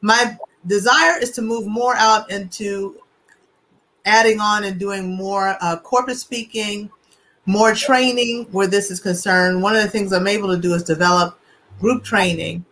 My 0.00 0.36
desire 0.66 1.18
is 1.20 1.30
to 1.32 1.42
move 1.42 1.66
more 1.66 1.96
out 1.96 2.30
into 2.30 3.00
adding 4.04 4.40
on 4.40 4.64
and 4.64 4.78
doing 4.78 5.14
more 5.14 5.56
uh, 5.60 5.78
corporate 5.78 6.18
speaking, 6.18 6.90
more 7.46 7.74
training 7.74 8.46
where 8.50 8.66
this 8.66 8.90
is 8.90 9.00
concerned. 9.00 9.62
One 9.62 9.76
of 9.76 9.82
the 9.82 9.88
things 9.88 10.12
I'm 10.12 10.26
able 10.26 10.48
to 10.54 10.60
do 10.60 10.74
is 10.74 10.82
develop 10.82 11.38
group 11.80 12.04
training 12.04 12.64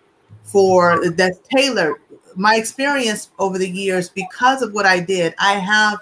for 0.44 1.10
that's 1.10 1.38
tailored. 1.54 1.96
My 2.34 2.56
experience 2.56 3.30
over 3.38 3.58
the 3.58 3.68
years, 3.68 4.08
because 4.08 4.62
of 4.62 4.72
what 4.72 4.86
I 4.86 5.00
did, 5.00 5.34
I 5.38 5.54
have 5.54 6.00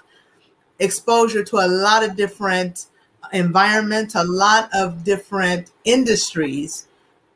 exposure 0.79 1.45
to 1.45 1.57
a 1.57 1.67
lot 1.67 2.05
of 2.05 2.17
different 2.17 2.87
environments, 3.33 4.15
a 4.15 4.25
lot 4.25 4.69
of 4.73 5.05
different 5.05 5.73
industries. 5.85 6.87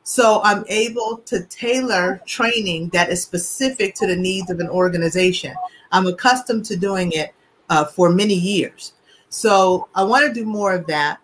So 0.05 0.41
I'm 0.45 0.65
able 0.69 1.19
to 1.27 1.45
tailor 1.45 2.21
training 2.27 2.91
that 2.91 3.11
is 3.11 3.23
specific 3.23 3.95
to 3.97 4.07
the 4.07 4.17
needs 4.17 4.51
of 4.51 4.61
an 4.61 4.69
organization. 4.69 5.55
I'm 5.93 6.07
accustomed 6.07 6.65
to 6.67 6.77
doing 6.77 7.13
it 7.13 7.35
uh, 7.71 7.85
for 7.85 8.11
many 8.11 8.35
years. 8.35 8.93
So 9.29 9.89
I 9.95 10.05
want 10.05 10.27
to 10.27 10.33
do 10.33 10.45
more 10.45 10.75
of 10.75 10.87
that. 10.87 11.19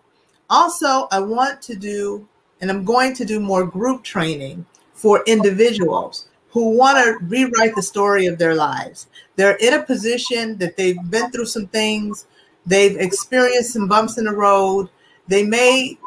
Also, 0.49 1.07
I 1.11 1.19
want 1.19 1.61
to 1.63 1.75
do, 1.75 2.27
and 2.59 2.69
I'm 2.69 2.83
going 2.83 3.13
to 3.15 3.25
do 3.25 3.39
more 3.39 3.65
group 3.65 4.03
training 4.03 4.65
for 4.93 5.23
individuals 5.25 6.27
who 6.49 6.77
want 6.77 6.97
to 6.97 7.17
rewrite 7.25 7.75
the 7.75 7.81
story 7.81 8.25
of 8.25 8.37
their 8.37 8.53
lives. 8.53 9.07
They're 9.37 9.55
in 9.55 9.73
a 9.73 9.83
position 9.83 10.57
that 10.57 10.75
they've 10.75 11.01
been 11.09 11.31
through 11.31 11.45
some 11.45 11.67
things, 11.67 12.27
they've 12.65 12.97
experienced 12.97 13.73
some 13.73 13.87
bumps 13.87 14.17
in 14.17 14.25
the 14.25 14.35
road. 14.35 14.89
They 15.27 15.43
may 15.43 15.97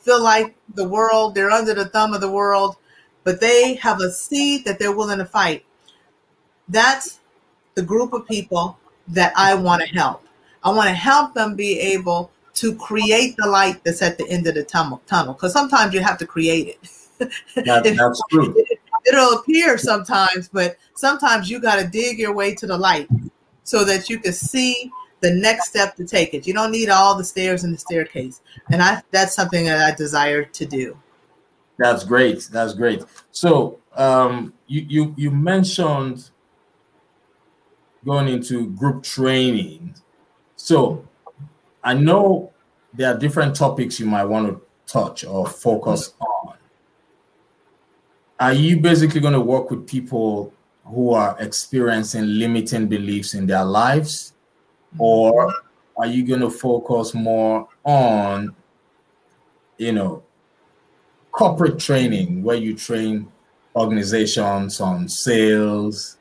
feel 0.00 0.22
like 0.22 0.56
the 0.74 0.88
world, 0.88 1.34
they're 1.34 1.50
under 1.50 1.74
the 1.74 1.84
thumb 1.84 2.14
of 2.14 2.20
the 2.20 2.30
world, 2.30 2.76
but 3.22 3.40
they 3.40 3.74
have 3.74 4.00
a 4.00 4.10
seed 4.10 4.64
that 4.64 4.80
they're 4.80 4.96
willing 4.96 5.18
to 5.18 5.24
fight. 5.24 5.64
That's 6.68 7.20
the 7.74 7.82
group 7.82 8.12
of 8.12 8.26
people 8.26 8.78
that 9.12 9.32
I 9.36 9.54
want 9.54 9.82
to 9.82 9.88
help. 9.88 10.26
I 10.64 10.70
want 10.70 10.88
to 10.88 10.94
help 10.94 11.34
them 11.34 11.54
be 11.54 11.78
able 11.78 12.30
to 12.54 12.74
create 12.76 13.36
the 13.36 13.46
light 13.46 13.82
that's 13.84 14.02
at 14.02 14.18
the 14.18 14.28
end 14.28 14.46
of 14.46 14.54
the 14.54 14.64
tunnel. 14.64 15.00
Because 15.32 15.52
sometimes 15.52 15.94
you 15.94 16.00
have 16.00 16.18
to 16.18 16.26
create 16.26 16.68
it. 16.68 16.88
That, 17.54 17.84
that's 17.84 18.20
true. 18.32 18.52
It'll 19.06 19.38
appear 19.38 19.78
sometimes, 19.78 20.48
but 20.48 20.76
sometimes 20.94 21.48
you 21.48 21.60
got 21.60 21.76
to 21.76 21.86
dig 21.86 22.18
your 22.18 22.34
way 22.34 22.52
to 22.56 22.66
the 22.66 22.76
light 22.76 23.08
so 23.62 23.84
that 23.84 24.10
you 24.10 24.18
can 24.18 24.32
see 24.32 24.90
the 25.20 25.30
next 25.30 25.68
step 25.68 25.94
to 25.96 26.04
take 26.04 26.34
it. 26.34 26.48
You 26.48 26.52
don't 26.52 26.72
need 26.72 26.88
all 26.88 27.16
the 27.16 27.22
stairs 27.22 27.62
in 27.62 27.70
the 27.70 27.78
staircase, 27.78 28.40
and 28.72 28.82
I 28.82 29.02
that's 29.12 29.34
something 29.34 29.66
that 29.66 29.92
I 29.92 29.94
desire 29.94 30.44
to 30.44 30.66
do. 30.66 30.98
That's 31.78 32.04
great. 32.04 32.48
That's 32.50 32.74
great. 32.74 33.04
So 33.30 33.78
um, 33.94 34.52
you 34.66 34.84
you 34.88 35.14
you 35.16 35.30
mentioned 35.30 36.30
going 38.04 38.28
into 38.28 38.68
group 38.70 39.02
training. 39.02 39.94
So 40.56 41.06
I 41.82 41.94
know 41.94 42.52
there 42.94 43.14
are 43.14 43.18
different 43.18 43.56
topics 43.56 43.98
you 43.98 44.06
might 44.06 44.24
want 44.24 44.48
to 44.48 44.60
touch 44.86 45.24
or 45.24 45.46
focus 45.46 46.14
on. 46.20 46.54
Are 48.38 48.52
you 48.52 48.80
basically 48.80 49.20
going 49.20 49.34
to 49.34 49.40
work 49.40 49.70
with 49.70 49.86
people 49.86 50.52
who 50.84 51.12
are 51.12 51.36
experiencing 51.38 52.26
limiting 52.26 52.88
beliefs 52.88 53.34
in 53.34 53.46
their 53.46 53.64
lives? 53.64 54.34
Or 54.98 55.52
are 55.96 56.06
you 56.06 56.26
going 56.26 56.40
to 56.40 56.50
focus 56.50 57.14
more 57.14 57.68
on, 57.84 58.54
you 59.78 59.92
know, 59.92 60.22
corporate 61.30 61.78
training 61.78 62.42
where 62.42 62.56
you 62.56 62.76
train 62.76 63.30
organizations 63.76 64.80
on 64.80 65.08
sales? 65.08 66.18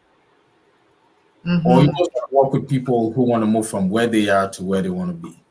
Mm-hmm. 1.45 1.67
Or 1.67 1.83
you 1.83 1.91
just 1.97 2.11
work 2.31 2.53
with 2.53 2.69
people 2.69 3.11
who 3.13 3.23
want 3.23 3.41
to 3.41 3.47
move 3.47 3.67
from 3.67 3.89
where 3.89 4.07
they 4.07 4.29
are 4.29 4.49
to 4.51 4.63
where 4.63 4.81
they 4.81 4.89
want 4.89 5.09
to 5.09 5.29
be? 5.29 5.41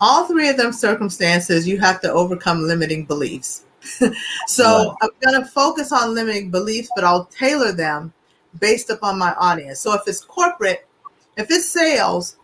all 0.00 0.26
three 0.26 0.48
of 0.48 0.56
them 0.56 0.72
circumstances, 0.72 1.68
you 1.68 1.78
have 1.78 2.00
to 2.00 2.10
overcome 2.10 2.62
limiting 2.62 3.04
beliefs. 3.04 3.64
so. 4.46 4.96
I'm 5.02 5.10
going 5.20 5.42
to 5.42 5.48
focus 5.48 5.92
on 5.92 6.14
limiting 6.14 6.50
beliefs, 6.50 6.90
but 6.94 7.04
I'll 7.04 7.26
tailor 7.26 7.72
them 7.72 8.12
based 8.58 8.90
upon 8.90 9.18
my 9.18 9.34
audience. 9.34 9.80
So 9.80 9.94
if 9.94 10.02
it's 10.06 10.22
corporate, 10.22 10.86
if 11.36 11.50
it's 11.50 11.68
sales, 11.68 12.36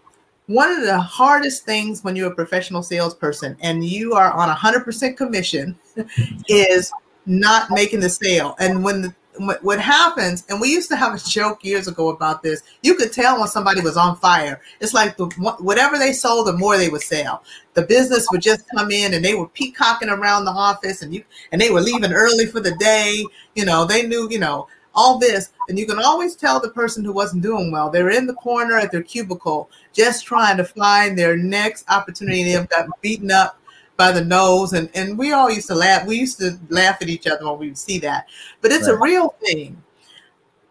one 0.47 0.71
of 0.71 0.83
the 0.83 0.99
hardest 0.99 1.65
things 1.65 2.05
when 2.05 2.15
you're 2.15 2.31
a 2.31 2.35
professional 2.35 2.83
salesperson 2.83 3.57
and 3.61 3.85
you 3.85 4.15
are 4.15 4.33
on 4.33 4.55
100% 4.55 5.17
commission 5.17 5.77
is 6.49 6.93
not 7.25 7.71
making 7.71 8.01
the 8.01 8.11
sale. 8.11 8.55
And 8.61 8.85
when 8.85 9.03
the 9.03 9.15
what 9.39 9.81
happens, 9.81 10.45
and 10.49 10.61
we 10.61 10.69
used 10.69 10.89
to 10.91 10.97
have 10.97 11.15
a 11.15 11.19
joke 11.19 11.65
years 11.65 11.89
ago 11.89 12.09
about 12.09 12.43
this. 12.43 12.63
You 12.83 12.95
could 12.95 13.13
tell 13.13 13.39
when 13.39 13.49
somebody 13.49 13.81
was 13.81 13.97
on 13.97 14.17
fire. 14.17 14.61
It's 14.81 14.95
like 14.95 15.17
the 15.17 15.27
whatever 15.61 15.99
they 15.99 16.13
sold, 16.13 16.47
the 16.47 16.53
more 16.53 16.77
they 16.77 16.89
would 16.89 17.03
sell. 17.03 17.43
The 17.75 17.83
business 17.83 18.27
would 18.31 18.43
just 18.43 18.69
come 18.75 18.91
in, 18.91 19.15
and 19.15 19.25
they 19.25 19.35
were 19.35 19.49
peacocking 19.49 20.09
around 20.09 20.45
the 20.45 20.53
office, 20.53 21.03
and 21.03 21.15
you 21.15 21.25
and 21.53 21.61
they 21.61 21.71
were 21.71 21.81
leaving 21.81 22.13
early 22.13 22.47
for 22.47 22.61
the 22.61 22.75
day. 22.77 23.25
You 23.55 23.65
know, 23.65 23.85
they 23.85 24.07
knew, 24.07 24.29
you 24.31 24.39
know, 24.39 24.69
all 24.95 25.19
this, 25.19 25.53
and 25.69 25.79
you 25.79 25.87
can 25.87 25.99
always 25.99 26.35
tell 26.35 26.59
the 26.59 26.71
person 26.71 27.05
who 27.05 27.13
wasn't 27.13 27.43
doing 27.43 27.71
well. 27.71 27.91
They're 27.91 28.11
in 28.11 28.27
the 28.27 28.35
corner 28.35 28.79
at 28.79 28.91
their 28.91 29.03
cubicle, 29.03 29.71
just 29.93 30.25
trying 30.25 30.57
to 30.57 30.65
find 30.65 31.19
their 31.19 31.37
next 31.37 31.89
opportunity. 31.91 32.45
They've 32.45 32.69
got 32.69 32.89
beaten 33.03 33.31
up 33.31 33.61
by 33.97 34.13
the 34.13 34.25
nose 34.25 34.73
and 34.73 34.91
and 34.95 35.19
we 35.19 35.33
all 35.33 35.51
used 35.51 35.69
to 35.69 35.75
laugh 35.75 36.07
we 36.07 36.17
used 36.17 36.39
to 36.39 36.59
laugh 36.69 36.99
at 37.01 37.09
each 37.09 37.27
other 37.27 37.45
when 37.47 37.59
we 37.59 37.69
would 37.69 37.79
see 37.79 37.99
that 37.99 38.27
but 38.61 38.71
it's 38.71 38.89
right. 38.89 38.95
a 38.95 39.01
real 39.01 39.35
thing 39.41 39.83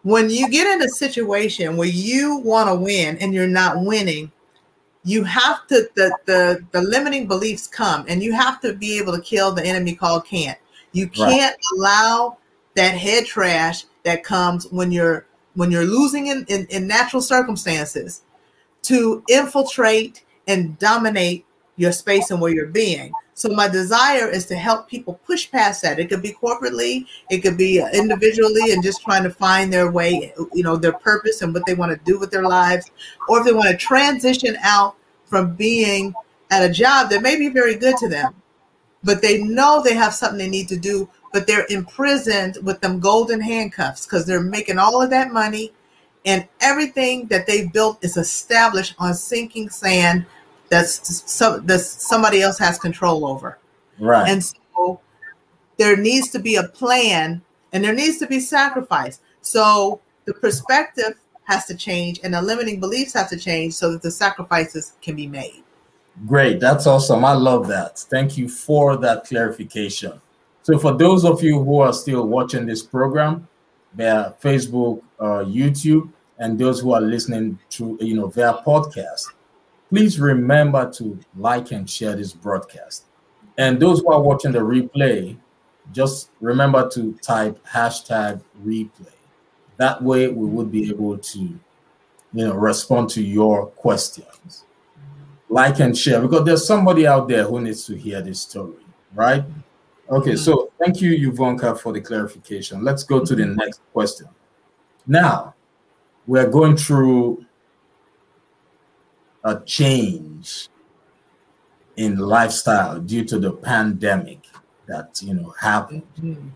when 0.04 0.30
you 0.30 0.48
get 0.50 0.68
in 0.68 0.84
a 0.84 0.90
situation 0.90 1.78
where 1.78 1.88
you 1.88 2.38
want 2.38 2.70
to 2.70 2.76
win 2.76 3.18
and 3.18 3.34
you're 3.34 3.48
not 3.48 3.80
winning 3.80 4.32
you 5.04 5.24
have 5.24 5.66
to 5.68 5.88
the, 5.96 6.16
the 6.26 6.66
the 6.72 6.82
limiting 6.82 7.28
beliefs 7.28 7.68
come 7.68 8.06
and 8.08 8.22
you 8.22 8.34
have 8.34 8.60
to 8.62 8.74
be 8.74 8.98
able 8.98 9.16
to 9.16 9.22
kill 9.22 9.52
the 9.52 9.66
enemy 9.66 9.96
called 9.96 10.26
can't 10.26 10.58
you 10.92 11.08
can't 11.08 11.56
right. 11.56 11.78
allow 11.78 12.38
that 12.76 12.96
head 12.96 13.26
trash 13.26 13.86
that 14.04 14.24
comes 14.24 14.68
when 14.72 14.92
you're 14.92 15.26
when 15.56 15.72
you're 15.72 15.86
losing 15.86 16.28
in, 16.28 16.46
in, 16.50 16.66
in 16.70 16.88
natural 16.88 17.22
circumstances 17.22 18.22
to 18.82 19.24
infiltrate 19.30 20.24
and 20.48 20.78
dominate 20.80 21.45
your 21.78 21.92
space 21.92 22.32
and 22.32 22.40
where 22.40 22.54
you're 22.54 22.68
being. 22.68 23.12
So 23.34 23.50
my 23.50 23.68
desire 23.68 24.30
is 24.30 24.46
to 24.48 24.56
help 24.56 24.88
people 24.88 25.20
push 25.26 25.52
past 25.52 25.82
that. 25.82 26.00
It 26.00 26.08
could 26.08 26.22
be 26.22 26.32
corporately, 26.32 27.06
it 27.30 27.40
could 27.40 27.58
be 27.58 27.82
uh, 27.82 27.90
individually, 27.90 28.72
and 28.72 28.82
just 28.82 29.02
trying 29.02 29.24
to 29.24 29.30
find 29.30 29.72
their 29.72 29.92
way, 29.92 30.34
you 30.54 30.64
know, 30.64 30.78
their 30.78 30.94
purpose 30.94 31.42
and 31.42 31.54
what 31.54 31.66
they 31.66 31.74
want 31.74 31.92
to 31.92 32.06
do 32.06 32.18
with 32.18 32.32
their 32.32 32.48
lives, 32.48 32.90
or 33.28 33.40
if 33.40 33.46
they 33.46 33.54
want 33.54 33.70
to 33.70 33.78
transition 33.78 34.56
out 34.64 34.96
from 35.26 35.54
being 35.56 36.14
at 36.50 36.64
a 36.64 36.72
job 36.72 37.10
that 37.10 37.22
may 37.22 37.38
be 37.38 37.50
very 37.50 37.76
good 37.76 37.98
to 37.98 38.08
them, 38.08 38.34
but 39.04 39.22
they 39.22 39.44
know 39.44 39.82
they 39.84 39.94
have 39.94 40.14
something 40.14 40.38
they 40.38 40.50
need 40.50 40.70
to 40.70 40.78
do, 40.78 41.10
but 41.34 41.46
they're 41.46 41.66
imprisoned 41.70 42.58
with 42.64 42.80
them 42.80 43.02
golden 43.02 43.42
handcuffs 43.42 44.06
because 44.06 44.26
they're 44.26 44.42
making 44.42 44.78
all 44.78 45.02
of 45.02 45.10
that 45.10 45.34
money 45.34 45.74
and 46.26 46.48
everything 46.62 47.28
that 47.28 47.46
they 47.46 47.68
built 47.68 48.04
is 48.04 48.18
established 48.18 48.96
on 48.98 49.14
sinking 49.14 49.70
sand 49.70 50.26
that's 50.70 51.32
some 51.32 51.66
that 51.68 51.80
somebody 51.80 52.42
else 52.42 52.58
has 52.60 52.78
control 52.78 53.26
over. 53.26 53.58
Right. 54.00 54.28
And 54.30 54.44
so 54.44 55.00
there 55.78 55.98
needs 55.98 56.30
to 56.32 56.40
be 56.40 56.56
a 56.56 56.64
plan 56.64 57.42
and 57.74 57.84
there 57.84 57.94
needs 57.94 58.18
to 58.20 58.28
be 58.28 58.40
sacrifice. 58.40 59.20
So 59.42 60.02
the 60.26 60.34
perspective 60.34 61.14
has 61.44 61.66
to 61.66 61.76
change 61.76 62.20
and 62.24 62.34
the 62.34 62.42
limiting 62.42 62.80
beliefs 62.80 63.14
have 63.14 63.30
to 63.30 63.38
change 63.38 63.74
so 63.74 63.92
that 63.92 64.02
the 64.02 64.12
sacrifices 64.12 64.94
can 65.02 65.16
be 65.16 65.28
made. 65.28 65.64
Great. 66.28 66.60
That's 66.60 66.88
awesome. 66.88 67.26
I 67.26 67.34
love 67.34 67.68
that. 67.68 68.00
Thank 68.00 68.38
you 68.38 68.48
for 68.48 68.96
that 68.98 69.26
clarification. 69.26 70.22
So, 70.64 70.80
for 70.80 70.94
those 70.94 71.26
of 71.26 71.44
you 71.44 71.64
who 71.64 71.82
are 71.82 71.94
still 71.94 72.26
watching 72.26 72.66
this 72.66 72.82
program 72.82 73.48
via 73.94 74.34
Facebook, 74.42 75.04
uh, 75.20 75.44
YouTube, 75.46 76.10
and 76.40 76.58
those 76.58 76.80
who 76.80 76.94
are 76.94 77.02
listening 77.02 77.60
to 77.72 77.98
you 78.02 78.16
know 78.16 78.28
via 78.28 78.54
podcast, 78.66 79.26
please 79.90 80.20
remember 80.20 80.92
to 80.92 81.20
like 81.38 81.72
and 81.72 81.90
share 81.90 82.16
this 82.16 82.34
broadcast. 82.34 83.06
And 83.58 83.80
those 83.80 84.02
who 84.02 84.12
are 84.12 84.22
watching 84.22 84.52
the 84.52 84.60
replay, 84.60 85.38
just 85.92 86.30
remember 86.42 86.90
to 86.90 87.14
type 87.22 87.64
hashtag 87.66 88.42
replay. 88.64 89.14
That 89.78 90.02
way, 90.02 90.28
we 90.28 90.46
would 90.48 90.72
be 90.72 90.90
able 90.90 91.18
to, 91.18 91.40
you 91.40 91.60
know, 92.34 92.54
respond 92.54 93.10
to 93.12 93.24
your 93.24 93.68
questions. 93.68 94.66
Like 95.48 95.80
and 95.80 95.98
share 95.98 96.22
because 96.22 96.44
there's 96.44 96.66
somebody 96.66 97.06
out 97.06 97.28
there 97.28 97.44
who 97.46 97.62
needs 97.62 97.86
to 97.86 97.96
hear 97.96 98.22
this 98.22 98.42
story, 98.42 98.74
right? 99.14 99.44
Okay, 100.10 100.32
mm-hmm. 100.32 100.38
so 100.38 100.72
thank 100.84 101.02
you, 101.02 101.32
Euvonka, 101.32 101.80
for 101.80 101.94
the 101.94 102.02
clarification. 102.02 102.84
Let's 102.84 103.04
go 103.04 103.24
to 103.24 103.36
the 103.36 103.44
mm-hmm. 103.44 103.56
next 103.56 103.82
question. 103.94 104.28
Now, 105.08 105.54
we're 106.28 106.50
going 106.50 106.78
through 106.78 107.46
a 109.46 109.62
change 109.62 110.68
in 111.96 112.18
lifestyle 112.18 113.00
due 113.00 113.24
to 113.24 113.40
the 113.40 113.52
pandemic 113.52 114.46
that 114.88 115.22
you 115.22 115.34
know 115.34 115.54
happened. 115.60 116.04
Mm-hmm. 116.20 116.50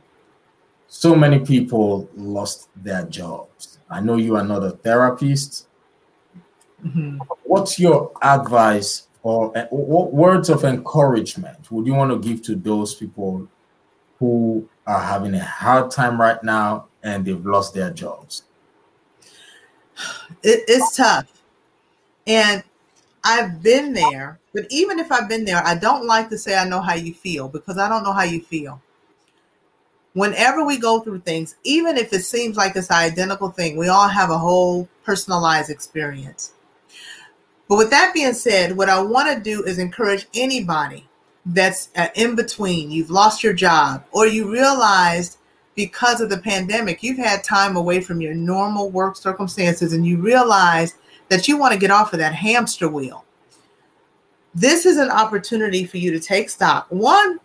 So 0.88 1.15
many 1.15 1.39
people 1.39 2.10
lost 2.15 2.67
their 2.75 3.05
jobs. 3.05 3.79
I 3.89 4.01
know 4.01 4.17
you 4.17 4.36
are 4.36 4.43
not 4.43 4.63
a 4.63 4.72
therapist. 4.72 5.67
Mm-hmm. 6.84 7.19
What's 7.43 7.79
your 7.79 8.12
advice 8.22 9.08
or 9.22 9.55
uh, 9.58 9.65
what 9.69 10.13
words 10.13 10.50
of 10.50 10.63
encouragement 10.63 11.72
would 11.72 11.86
you 11.86 11.93
want 11.93 12.12
to 12.12 12.27
give 12.27 12.41
to 12.43 12.55
those 12.55 12.96
people 12.96 13.48
who 14.17 14.67
are 14.88 15.01
having 15.01 15.36
a 15.36 15.43
hard 15.43 15.91
time 15.91 16.19
right 16.19 16.43
now 16.43 16.88
and 17.03 17.24
they've 17.24 17.46
lost 17.46 17.74
their 17.75 17.91
jobs? 17.91 18.43
It, 20.41 20.63
it's 20.67 20.96
tough. 20.96 21.27
And 22.25 22.63
I've 23.24 23.62
been 23.62 23.94
there, 23.94 24.40
but 24.54 24.66
even 24.70 25.00
if 25.00 25.12
I've 25.12 25.30
been 25.30 25.46
there, 25.46 25.62
I 25.66 25.76
don't 25.76 26.06
like 26.06 26.30
to 26.30 26.38
say 26.38 26.58
I 26.58 26.68
know 26.68 26.82
how 26.82 26.94
you 26.96 27.14
feel 27.14 27.48
because 27.48 27.78
I 27.78 27.90
don't 27.90 28.04
know 28.04 28.14
how 28.14 28.24
you 28.24 28.42
feel. 28.42 28.82
Whenever 30.14 30.66
we 30.66 30.78
go 30.78 31.02
through 31.02 31.20
things, 31.20 31.56
even 31.64 31.98
if 31.98 32.12
it 32.14 32.24
seems 32.24 32.58
like 32.58 32.76
it's 32.76 32.90
an 32.90 32.98
identical 32.98 33.50
thing, 33.50 33.78
we 33.78 33.90
all 33.90 34.08
have 34.08 34.30
a 34.30 34.38
whole 34.38 34.88
personalized 35.04 35.70
experience. 35.70 36.53
But 37.68 37.77
with 37.77 37.92
that 37.92 38.14
being 38.14 38.34
said, 38.34 38.75
what 38.75 38.90
I 38.90 39.00
want 39.00 39.32
to 39.32 39.40
do 39.42 39.64
is 39.64 39.77
encourage 39.77 40.27
anybody 40.34 41.08
that's 41.46 41.90
uh, 41.96 42.08
in 42.16 42.36
between, 42.36 42.90
you've 42.90 43.12
lost 43.12 43.44
your 43.44 43.53
job, 43.53 44.03
or 44.12 44.25
you 44.25 44.51
realized 44.51 45.38
because 45.75 46.20
of 46.20 46.29
the 46.29 46.40
pandemic, 46.40 47.03
you've 47.03 47.18
had 47.18 47.44
time 47.44 47.77
away 47.77 48.01
from 48.01 48.22
your 48.22 48.34
normal 48.34 48.90
work 48.90 49.16
circumstances, 49.16 49.94
and 49.94 50.05
you 50.05 50.18
realize 50.18 50.96
that 51.29 51.48
you 51.48 51.57
want 51.57 51.74
to 51.74 51.79
get 51.79 51.92
off 51.92 52.13
of 52.13 52.20
that 52.20 52.33
hamster 52.33 52.89
wheel. 52.89 53.25
This 54.53 54.85
is 54.85 54.98
an 54.98 55.09
opportunity 55.09 55.85
for 55.85 55.98
you 55.98 56.11
to 56.11 56.20
take 56.20 56.50
stock. 56.50 56.87
One, 56.89 57.39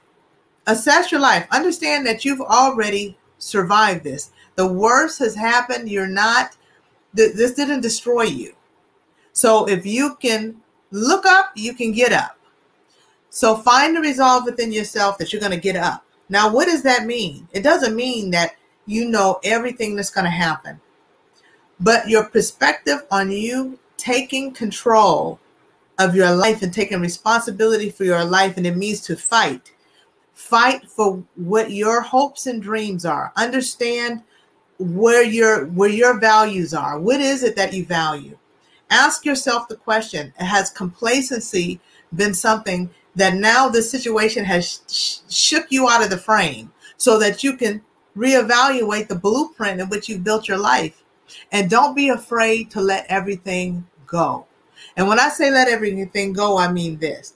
assess 0.67 1.13
your 1.13 1.21
life. 1.21 1.47
Understand 1.51 2.07
that 2.07 2.25
you've 2.25 2.41
already 2.41 3.17
survived 3.39 4.05
this. 4.05 4.31
The 4.57 4.67
worst 4.67 5.19
has 5.19 5.35
happened. 5.35 5.91
You're 5.91 6.07
not, 6.07 6.57
this 7.13 7.53
didn't 7.53 7.83
destroy 7.83 8.23
you. 8.23 8.55
So 9.33 9.69
if 9.69 9.85
you 9.85 10.17
can 10.17 10.57
look 10.91 11.27
up, 11.27 11.53
you 11.55 11.75
can 11.75 11.93
get 11.93 12.13
up. 12.13 12.39
So 13.29 13.57
find 13.57 13.97
the 13.97 14.01
resolve 14.01 14.45
within 14.45 14.73
yourself 14.73 15.19
that 15.19 15.33
you're 15.33 15.41
going 15.41 15.53
to 15.53 15.59
get 15.59 15.77
up. 15.77 16.05
Now, 16.29 16.51
what 16.51 16.67
does 16.67 16.83
that 16.85 17.05
mean? 17.05 17.47
It 17.53 17.63
doesn't 17.63 17.97
mean 17.97 18.31
that 18.31 18.57
you 18.87 19.11
know 19.11 19.41
everything 19.45 19.97
that's 19.97 20.11
going 20.11 20.25
to 20.25 20.31
happen 20.31 20.81
but 21.81 22.09
your 22.09 22.25
perspective 22.25 23.05
on 23.11 23.31
you 23.31 23.79
taking 23.97 24.53
control 24.53 25.39
of 25.99 26.15
your 26.15 26.35
life 26.35 26.63
and 26.63 26.73
taking 26.73 27.01
responsibility 27.01 27.91
for 27.91 28.05
your 28.05 28.25
life 28.25 28.57
and 28.57 28.67
it 28.67 28.77
means 28.77 29.01
to 29.03 29.17
fight. 29.17 29.73
Fight 30.33 30.89
for 30.89 31.23
what 31.37 31.71
your 31.71 32.01
hopes 32.01 32.47
and 32.47 32.61
dreams 32.61 33.05
are. 33.05 33.33
Understand 33.37 34.23
where 34.79 35.23
your 35.23 35.67
where 35.67 35.91
your 35.91 36.19
values 36.19 36.75
are. 36.75 36.99
What 36.99 37.21
is 37.21 37.45
it 37.45 37.55
that 37.57 37.73
you 37.73 37.85
value? 37.85 38.37
Ask 38.91 39.25
yourself 39.25 39.69
the 39.69 39.77
question 39.77 40.33
has 40.37 40.71
complacency 40.71 41.81
been 42.15 42.35
something 42.35 42.91
that 43.15 43.35
now 43.35 43.69
this 43.69 43.91
situation 43.91 44.45
has 44.45 44.81
sh- 44.89 45.19
shook 45.29 45.67
you 45.71 45.89
out 45.89 46.03
of 46.03 46.11
the 46.11 46.19
frame 46.19 46.73
so 46.97 47.19
that 47.19 47.45
you 47.45 47.57
can 47.57 47.81
reevaluate 48.17 49.09
the 49.09 49.15
blueprint 49.15 49.81
in 49.81 49.89
which 49.89 50.09
you 50.09 50.19
built 50.19 50.49
your 50.49 50.59
life 50.59 51.04
and 51.53 51.71
don't 51.71 51.95
be 51.95 52.09
afraid 52.09 52.71
to 52.73 52.81
let 52.81 53.07
everything 53.09 53.87
go. 54.07 54.47
And 54.97 55.09
when 55.09 55.19
I 55.19 55.29
say 55.29 55.51
let 55.51 55.69
everything 55.69 56.33
go, 56.33 56.57
I 56.57 56.71
mean 56.71 56.99
this. 56.99 57.35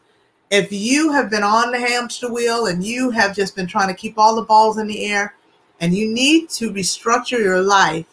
If 0.51 0.72
you 0.72 1.12
have 1.12 1.31
been 1.31 1.42
on 1.42 1.72
the 1.72 1.79
hamster 1.79 2.33
wheel 2.33 2.66
and 2.66 2.83
you 2.83 3.11
have 3.11 3.37
just 3.37 3.55
been 3.55 3.66
trying 3.66 3.88
to 3.88 3.94
keep 3.94 4.18
all 4.18 4.37
the 4.37 4.42
balls 4.42 4.79
in 4.79 4.87
the 4.87 5.05
air 5.07 5.35
and 5.81 5.94
you 5.94 6.12
need 6.12 6.48
to 6.51 6.72
restructure 6.72 7.38
your 7.38 7.61
life, 7.61 8.07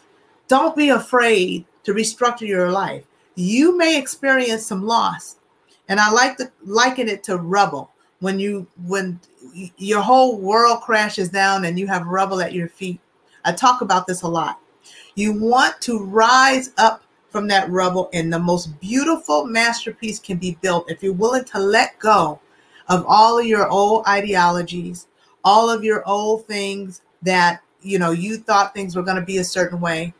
don't 0.48 0.76
be 0.76 0.90
afraid 0.90 1.64
to 1.84 1.94
restructure 1.94 2.46
your 2.46 2.70
life. 2.70 3.04
You 3.36 3.76
may 3.76 3.98
experience 3.98 4.66
some 4.66 4.84
loss. 4.84 5.36
And 5.88 6.00
I 6.00 6.10
like 6.10 6.36
to 6.38 6.50
liken 6.64 7.08
it 7.08 7.22
to 7.24 7.36
rubble. 7.36 7.90
When 8.20 8.40
you 8.40 8.66
when 8.86 9.20
your 9.76 10.00
whole 10.00 10.38
world 10.38 10.80
crashes 10.80 11.28
down 11.28 11.64
and 11.64 11.78
you 11.78 11.86
have 11.86 12.06
rubble 12.06 12.40
at 12.40 12.52
your 12.52 12.68
feet. 12.68 13.00
I 13.44 13.52
talk 13.52 13.82
about 13.82 14.06
this 14.06 14.22
a 14.22 14.28
lot. 14.28 14.58
You 15.14 15.32
want 15.32 15.80
to 15.82 16.04
rise 16.04 16.72
up 16.78 17.02
from 17.28 17.48
that 17.48 17.70
rubble, 17.70 18.08
and 18.12 18.32
the 18.32 18.38
most 18.38 18.80
beautiful 18.80 19.44
masterpiece 19.44 20.18
can 20.18 20.38
be 20.38 20.56
built 20.62 20.90
if 20.90 21.02
you're 21.02 21.12
willing 21.12 21.44
to 21.44 21.58
let 21.58 21.98
go 21.98 22.40
of 22.88 23.04
all 23.06 23.38
of 23.38 23.46
your 23.46 23.68
old 23.68 24.06
ideologies, 24.06 25.06
all 25.44 25.68
of 25.68 25.84
your 25.84 26.06
old 26.08 26.46
things 26.46 27.02
that 27.22 27.60
you 27.82 27.98
know 27.98 28.10
you 28.10 28.38
thought 28.38 28.74
things 28.74 28.96
were 28.96 29.02
going 29.02 29.18
to 29.18 29.22
be 29.22 29.38
a 29.38 29.44
certain 29.44 29.80
way. 29.80 30.14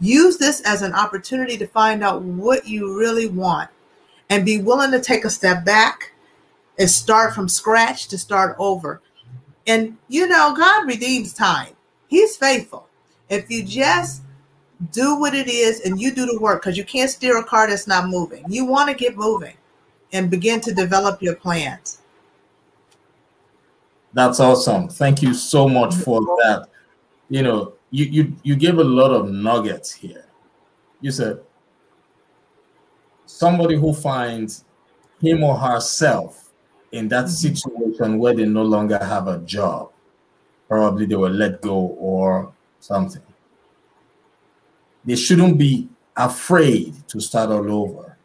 Use 0.00 0.38
this 0.38 0.60
as 0.62 0.82
an 0.82 0.92
opportunity 0.94 1.56
to 1.56 1.66
find 1.66 2.02
out 2.04 2.22
what 2.22 2.66
you 2.66 2.98
really 2.98 3.28
want 3.28 3.70
and 4.30 4.46
be 4.46 4.58
willing 4.58 4.90
to 4.92 5.00
take 5.00 5.24
a 5.24 5.30
step 5.30 5.64
back 5.64 6.12
and 6.78 6.88
start 6.88 7.34
from 7.34 7.48
scratch 7.48 8.08
to 8.08 8.18
start 8.18 8.56
over. 8.58 9.00
And 9.66 9.98
you 10.08 10.26
know, 10.26 10.54
God 10.56 10.86
redeems 10.86 11.32
time. 11.32 11.74
He's 12.08 12.36
faithful. 12.36 12.88
If 13.32 13.50
you 13.50 13.64
just 13.64 14.22
do 14.90 15.18
what 15.18 15.34
it 15.34 15.48
is 15.48 15.80
and 15.80 15.98
you 15.98 16.14
do 16.14 16.26
the 16.26 16.38
work, 16.38 16.60
because 16.60 16.76
you 16.76 16.84
can't 16.84 17.08
steer 17.08 17.38
a 17.38 17.44
car 17.44 17.66
that's 17.66 17.86
not 17.86 18.08
moving. 18.08 18.44
You 18.46 18.66
want 18.66 18.90
to 18.90 18.94
get 18.94 19.16
moving 19.16 19.54
and 20.12 20.30
begin 20.30 20.60
to 20.60 20.74
develop 20.74 21.22
your 21.22 21.34
plans. 21.36 22.02
That's 24.12 24.38
awesome. 24.38 24.88
Thank 24.88 25.22
you 25.22 25.32
so 25.32 25.66
much 25.66 25.94
for 25.94 26.20
that. 26.20 26.68
You 27.30 27.42
know, 27.42 27.72
you 27.90 28.04
you 28.04 28.36
you 28.42 28.54
gave 28.54 28.76
a 28.76 28.84
lot 28.84 29.10
of 29.10 29.30
nuggets 29.30 29.90
here. 29.90 30.26
You 31.00 31.10
said 31.10 31.40
somebody 33.24 33.76
who 33.76 33.94
finds 33.94 34.66
him 35.22 35.42
or 35.42 35.56
herself 35.56 36.52
in 36.92 37.08
that 37.08 37.24
mm-hmm. 37.24 37.54
situation 37.54 38.18
where 38.18 38.34
they 38.34 38.44
no 38.44 38.62
longer 38.62 38.98
have 39.02 39.26
a 39.26 39.38
job, 39.38 39.90
probably 40.68 41.06
they 41.06 41.16
were 41.16 41.30
let 41.30 41.62
go 41.62 41.96
or 41.98 42.52
something. 42.82 43.22
they 45.04 45.16
shouldn't 45.16 45.56
be 45.58 45.88
afraid 46.16 46.94
to 47.08 47.20
start 47.20 47.50
all 47.50 47.70
over, 47.72 48.16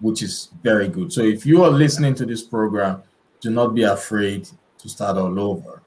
which 0.00 0.22
is 0.22 0.50
very 0.62 0.88
good. 0.88 1.12
So 1.12 1.20
if 1.22 1.44
you 1.44 1.62
are 1.64 1.70
listening 1.70 2.14
to 2.16 2.26
this 2.26 2.42
program, 2.42 3.02
do 3.40 3.50
not 3.50 3.74
be 3.74 3.82
afraid 3.82 4.48
to 4.78 4.88
start 4.88 5.16
all 5.16 5.38
over. 5.38 5.82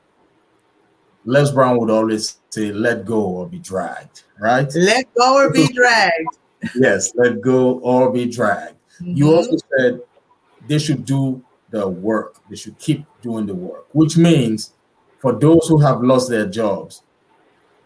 Les 1.25 1.51
Brown 1.51 1.77
would 1.77 1.89
always 1.89 2.39
say, 2.49 2.71
let 2.71 3.05
go 3.05 3.21
or 3.21 3.47
be 3.47 3.59
dragged, 3.59 4.23
right? 4.39 4.71
Let 4.75 5.13
go 5.15 5.35
or 5.35 5.51
be 5.51 5.67
dragged. 5.73 6.37
yes, 6.75 7.13
let 7.15 7.41
go 7.41 7.79
or 7.79 8.11
be 8.11 8.25
dragged. 8.25 8.75
Mm-hmm. 9.01 9.15
You 9.15 9.35
also 9.35 9.57
said 9.77 10.01
they 10.67 10.79
should 10.79 11.05
do 11.05 11.43
the 11.71 11.87
work, 11.87 12.35
they 12.49 12.55
should 12.55 12.77
keep 12.77 13.05
doing 13.21 13.45
the 13.45 13.55
work, 13.55 13.87
which 13.93 14.17
means 14.17 14.73
for 15.19 15.33
those 15.33 15.67
who 15.67 15.77
have 15.79 16.01
lost 16.01 16.29
their 16.29 16.47
jobs, 16.47 17.03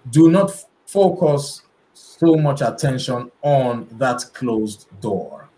do 0.09 0.29
not 0.29 0.51
focus 0.85 1.63
so 1.93 2.35
much 2.35 2.61
attention 2.61 3.31
on 3.41 3.87
that 3.93 4.23
closed 4.33 4.87
door. 5.01 5.49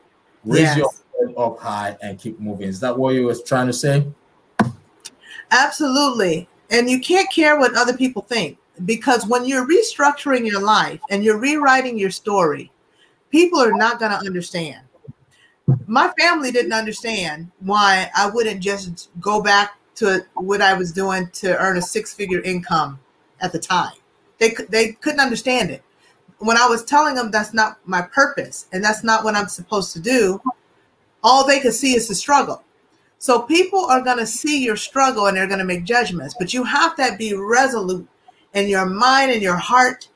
Raise 0.43 0.61
yes. 0.61 0.77
your 0.77 0.89
head 1.19 1.35
up 1.37 1.59
high 1.59 1.97
and 2.01 2.19
keep 2.19 2.39
moving. 2.39 2.67
Is 2.67 2.79
that 2.79 2.97
what 2.97 3.15
you 3.15 3.25
were 3.25 3.35
trying 3.35 3.67
to 3.67 3.73
say? 3.73 4.07
Absolutely. 5.51 6.47
And 6.71 6.89
you 6.89 6.99
can't 6.99 7.31
care 7.31 7.59
what 7.59 7.75
other 7.75 7.95
people 7.95 8.21
think 8.23 8.57
because 8.85 9.25
when 9.27 9.45
you're 9.45 9.67
restructuring 9.67 10.45
your 10.45 10.61
life 10.61 10.99
and 11.09 11.23
you're 11.23 11.37
rewriting 11.37 11.97
your 11.97 12.09
story, 12.09 12.71
people 13.29 13.59
are 13.59 13.73
not 13.73 13.99
going 13.99 14.11
to 14.11 14.17
understand. 14.17 14.81
My 15.87 16.11
family 16.19 16.51
didn't 16.51 16.73
understand 16.73 17.51
why 17.59 18.09
I 18.15 18.29
wouldn't 18.29 18.61
just 18.61 19.09
go 19.19 19.41
back 19.41 19.77
to 19.95 20.25
what 20.33 20.61
I 20.61 20.73
was 20.73 20.91
doing 20.91 21.29
to 21.33 21.57
earn 21.57 21.77
a 21.77 21.81
six 21.81 22.13
figure 22.13 22.41
income 22.41 22.99
at 23.41 23.51
the 23.51 23.59
time. 23.59 23.93
They, 24.37 24.55
they 24.69 24.93
couldn't 24.93 25.19
understand 25.19 25.71
it. 25.71 25.83
When 26.39 26.57
I 26.57 26.67
was 26.67 26.83
telling 26.83 27.15
them 27.15 27.31
that's 27.31 27.53
not 27.53 27.79
my 27.85 28.01
purpose 28.01 28.67
and 28.73 28.83
that's 28.83 29.03
not 29.03 29.23
what 29.23 29.35
I'm 29.35 29.47
supposed 29.47 29.93
to 29.93 29.99
do, 29.99 30.41
all 31.23 31.47
they 31.47 31.59
could 31.59 31.73
see 31.73 31.95
is 31.95 32.07
the 32.07 32.15
struggle. 32.15 32.63
So 33.17 33.41
people 33.41 33.85
are 33.85 34.01
going 34.01 34.19
to 34.19 34.27
see 34.27 34.63
your 34.63 34.75
struggle 34.75 35.27
and 35.27 35.37
they're 35.37 35.47
going 35.47 35.59
to 35.59 35.65
make 35.65 35.83
judgments, 35.83 36.35
but 36.37 36.53
you 36.53 36.63
have 36.63 36.95
to 36.97 37.15
be 37.17 37.33
resolute 37.33 38.07
in 38.53 38.67
your 38.67 38.85
mind 38.85 39.31
and 39.31 39.41
your 39.41 39.55
heart 39.55 40.09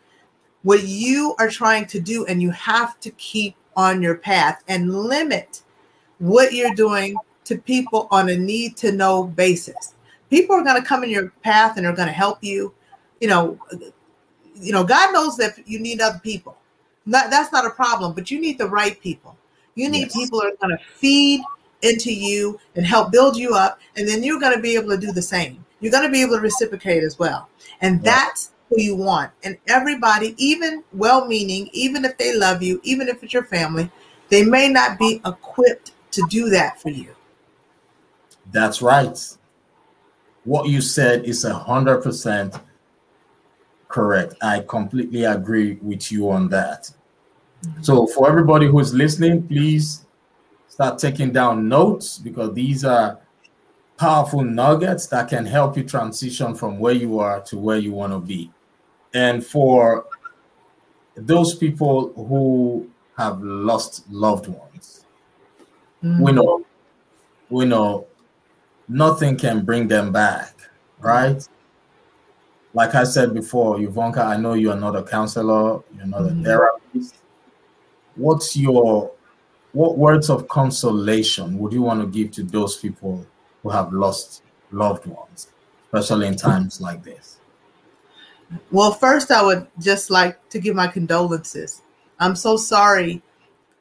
what 0.64 0.84
you 0.84 1.36
are 1.40 1.50
trying 1.50 1.86
to 1.88 2.00
do 2.00 2.26
and 2.26 2.42
you 2.42 2.52
have 2.52 3.00
to 3.00 3.10
keep 3.12 3.56
on 3.76 4.02
your 4.02 4.16
path 4.16 4.64
and 4.68 4.94
limit 4.94 5.64
what 6.18 6.54
you're 6.54 6.76
doing 6.76 7.16
to 7.46 7.58
people 7.58 8.08
on 8.12 8.30
a 8.30 8.38
need 8.38 8.76
to 8.78 8.92
know 8.92 9.24
basis. 9.24 9.96
People 10.30 10.56
are 10.56 10.64
going 10.64 10.80
to 10.80 10.88
come 10.88 11.04
in 11.04 11.10
your 11.10 11.30
path 11.42 11.78
and 11.78 11.86
they're 11.86 11.96
going 11.96 12.08
to 12.08 12.14
help 12.14 12.44
you. 12.44 12.74
You 13.22 13.30
know, 13.30 13.60
you 14.60 14.72
know, 14.72 14.84
God 14.84 15.14
knows 15.14 15.38
that 15.38 15.68
you 15.68 15.80
need 15.80 16.02
other 16.02 16.20
people. 16.20 16.58
Not, 17.06 17.30
that's 17.30 17.52
not 17.52 17.66
a 17.66 17.70
problem, 17.72 18.14
but 18.14 18.30
you 18.30 18.40
need 18.40 18.58
the 18.58 18.68
right 18.68 19.00
people. 19.02 19.36
You 19.76 19.90
need 19.90 20.10
yes. 20.14 20.16
people 20.16 20.42
that 20.42 20.54
are 20.54 20.68
going 20.68 20.78
to 20.78 20.84
feed 20.96 21.42
into 21.82 22.14
you 22.14 22.60
and 22.76 22.86
help 22.86 23.12
build 23.12 23.38
you 23.38 23.56
up. 23.56 23.80
And 23.96 24.08
then 24.08 24.24
you're 24.24 24.40
going 24.40 24.56
to 24.56 24.62
be 24.62 24.76
able 24.76 24.90
to 24.90 24.98
do 24.98 25.12
the 25.12 25.22
same. 25.22 25.66
You're 25.80 25.92
going 25.92 26.04
to 26.04 26.12
be 26.12 26.22
able 26.22 26.36
to 26.36 26.42
reciprocate 26.42 27.04
as 27.04 27.18
well. 27.18 27.50
And 27.82 28.04
that's 28.04 28.52
who 28.70 28.82
you 28.82 28.96
want. 28.96 29.32
And 29.44 29.58
everybody, 29.68 30.36
even 30.38 30.84
well 30.94 31.26
meaning, 31.26 31.70
even 31.72 32.04
if 32.06 32.18
they 32.18 32.36
love 32.36 32.62
you, 32.62 32.80
even 32.84 33.08
if 33.08 33.24
it's 33.24 33.34
your 33.34 33.46
family, 33.46 33.90
they 34.30 34.44
may 34.44 34.70
not 34.70 35.00
be 35.00 35.22
equipped 35.26 35.94
to 36.12 36.24
do 36.30 36.50
that 36.50 36.82
for 36.82 36.90
you. 36.90 37.16
That's 38.52 38.82
right. 38.82 39.18
What 40.44 40.68
you 40.70 40.82
said 40.82 41.26
is 41.26 41.46
a 41.46 41.54
hundred 41.54 42.02
percent 42.04 42.56
correct. 43.90 44.36
I 44.42 44.62
completely 44.62 45.26
agree 45.26 45.74
with 45.82 46.12
you 46.12 46.32
on 46.32 46.48
that. 46.50 46.90
Mm-hmm. 47.64 47.84
So, 47.84 48.08
for 48.08 48.30
everybody 48.30 48.68
who's 48.68 48.94
listening, 48.94 49.46
please 49.46 50.06
start 50.70 50.98
taking 50.98 51.34
down 51.34 51.68
notes 51.68 52.18
because 52.18 52.54
these 52.54 52.86
are 52.86 53.20
powerful 53.98 54.44
nuggets 54.46 55.08
that 55.08 55.28
can 55.28 55.46
help 55.46 55.76
you 55.76 55.84
transition 55.84 56.56
from 56.56 56.80
where 56.80 56.94
you 56.94 57.20
are 57.20 57.42
to 57.42 57.58
where 57.58 57.78
you 57.78 57.92
want 57.92 58.14
to 58.14 58.20
be. 58.20 58.50
And 59.14 59.46
for 59.46 60.06
those 61.16 61.56
people 61.56 62.14
who 62.14 62.90
have 63.18 63.42
lost 63.42 64.10
loved 64.10 64.48
ones, 64.48 65.06
mm-hmm. 66.02 66.22
we 66.22 66.32
know, 66.32 66.66
we 67.50 67.66
know 67.66 68.08
nothing 68.88 69.36
can 69.36 69.66
bring 69.66 69.90
them 69.90 70.14
back, 70.14 70.56
right? 71.00 71.46
Like 72.74 72.96
I 72.96 73.04
said 73.04 73.34
before, 73.34 73.78
Euvonka, 73.78 74.20
I 74.20 74.38
know 74.38 74.54
you 74.54 74.72
are 74.72 74.80
not 74.80 74.96
a 74.96 75.04
counselor, 75.04 75.82
you're 75.96 76.06
not 76.06 76.22
mm-hmm. 76.22 76.42
a 76.42 76.44
therapist. 76.44 77.16
What's 78.16 78.56
your 78.56 79.12
what 79.72 79.98
words 79.98 80.30
of 80.30 80.48
consolation 80.48 81.58
would 81.60 81.74
you 81.74 81.82
want 81.82 82.02
to 82.02 82.08
give 82.08 82.32
to 82.32 82.44
those 82.44 82.78
people 82.78 83.26
who 83.62 83.70
have 83.70 83.94
lost 83.94 84.44
loved 84.72 85.06
ones, 85.06 85.50
especially 85.86 86.28
in 86.28 86.36
times 86.36 86.82
like 86.82 87.04
this? 87.04 87.38
Well, 88.72 88.92
first, 88.92 89.32
I 89.32 89.44
would 89.44 89.68
just 89.80 90.10
like 90.10 90.50
to 90.50 90.60
give 90.60 90.76
my 90.76 90.88
condolences. 90.88 91.82
I'm 92.20 92.36
so 92.36 92.58
sorry 92.58 93.22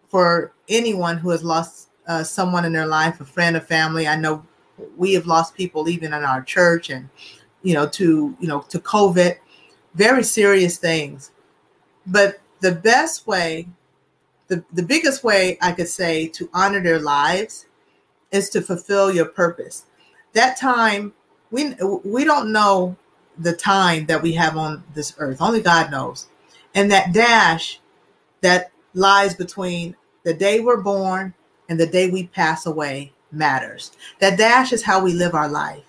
for 0.09 0.53
anyone 0.69 1.17
who 1.17 1.31
has 1.31 1.43
lost 1.43 1.89
uh, 2.07 2.23
someone 2.23 2.65
in 2.65 2.73
their 2.73 2.87
life, 2.87 3.21
a 3.21 3.25
friend, 3.25 3.57
a 3.57 3.61
family. 3.61 4.07
I 4.07 4.17
know 4.17 4.45
we 4.97 5.15
have 5.15 5.27
lost 5.27 5.55
people 5.55 5.89
even 5.89 6.13
in 6.13 6.25
our 6.25 6.43
church, 6.43 6.91
and 6.91 7.09
you 7.63 7.75
know, 7.75 7.89
to 7.89 8.37
you 8.41 8.49
know, 8.49 8.61
to 8.69 8.79
COVID, 8.79 9.39
very 9.95 10.23
serious 10.23 10.79
things. 10.79 11.33
But 12.07 12.41
the 12.61 12.73
best 12.73 13.27
way 13.27 13.69
the, 14.49 14.65
the 14.73 14.83
biggest 14.83 15.23
way 15.23 15.59
I 15.61 15.73
could 15.73 15.89
say 15.89 16.27
to 16.29 16.51
honor 16.53 16.83
their 16.83 16.99
lives 16.99 17.67
is 18.33 18.51
to 18.51 18.63
fulfill 18.63 19.15
your 19.15 19.27
purpose. 19.27 19.85
That 20.33 20.57
time, 20.57 21.13
we 21.51 21.75
we 22.05 22.25
don't 22.25 22.53
know 22.53 22.97
the 23.39 23.53
time 23.53 24.07
that 24.07 24.23
we 24.23 24.33
have 24.33 24.57
on 24.57 24.83
this 24.95 25.15
earth. 25.19 25.41
Only 25.41 25.61
God 25.61 25.91
knows. 25.91 26.27
And 26.75 26.91
that 26.91 27.13
dash 27.13 27.81
that 28.41 28.71
lies 28.95 29.35
between 29.35 29.97
the 30.25 30.35
day 30.35 30.61
we're 30.61 30.83
born 30.83 31.35
and 31.69 31.79
the 31.79 31.87
day 31.87 32.11
we 32.11 32.27
pass 32.27 32.67
away 32.67 33.13
matters. 33.31 33.93
That 34.21 34.39
dash 34.39 34.73
is 34.73 34.83
how 34.83 35.03
we 35.03 35.13
live 35.13 35.35
our 35.35 35.49
life. 35.49 35.85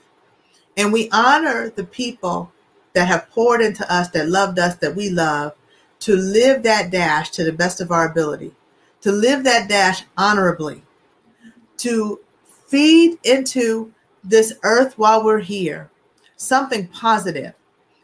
And 0.80 0.94
we 0.94 1.10
honor 1.12 1.70
the 1.70 1.84
people 1.84 2.50
that 2.94 3.10
have 3.10 3.30
poured 3.32 3.60
into 3.60 3.92
us, 3.94 4.08
that 4.12 4.30
loved 4.30 4.60
us, 4.60 4.78
that 4.78 4.96
we 4.96 5.10
love, 5.10 5.54
to 6.00 6.16
live 6.16 6.64
that 6.64 6.90
dash 6.90 7.32
to 7.32 7.44
the 7.44 7.52
best 7.52 7.82
of 7.82 7.92
our 7.92 8.10
ability, 8.10 8.54
to 9.02 9.12
live 9.12 9.44
that 9.44 9.68
dash 9.68 10.06
honorably, 10.18 10.82
to 11.80 12.22
feed 12.68 13.18
into 13.26 13.94
this 14.24 14.54
earth 14.64 14.98
while 14.98 15.22
we're 15.22 15.40
here 15.40 15.90
something 16.38 16.88
positive 16.88 17.54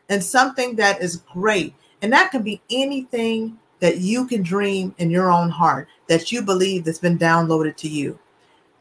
and 0.09 0.21
something 0.21 0.75
that 0.75 1.01
is 1.01 1.23
great. 1.31 1.73
And 2.01 2.11
that 2.11 2.31
can 2.31 2.43
be 2.43 2.61
anything 2.69 3.57
that 3.79 3.99
you 3.99 4.27
can 4.27 4.43
dream 4.43 4.93
in 4.97 5.09
your 5.09 5.31
own 5.31 5.49
heart 5.49 5.88
that 6.07 6.29
you 6.29 6.41
believe 6.41 6.83
that's 6.83 6.99
been 6.99 7.17
downloaded 7.17 7.77
to 7.77 7.88
you. 7.88 8.19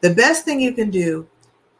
The 0.01 0.13
best 0.13 0.43
thing 0.43 0.59
you 0.59 0.73
can 0.73 0.89
do 0.89 1.25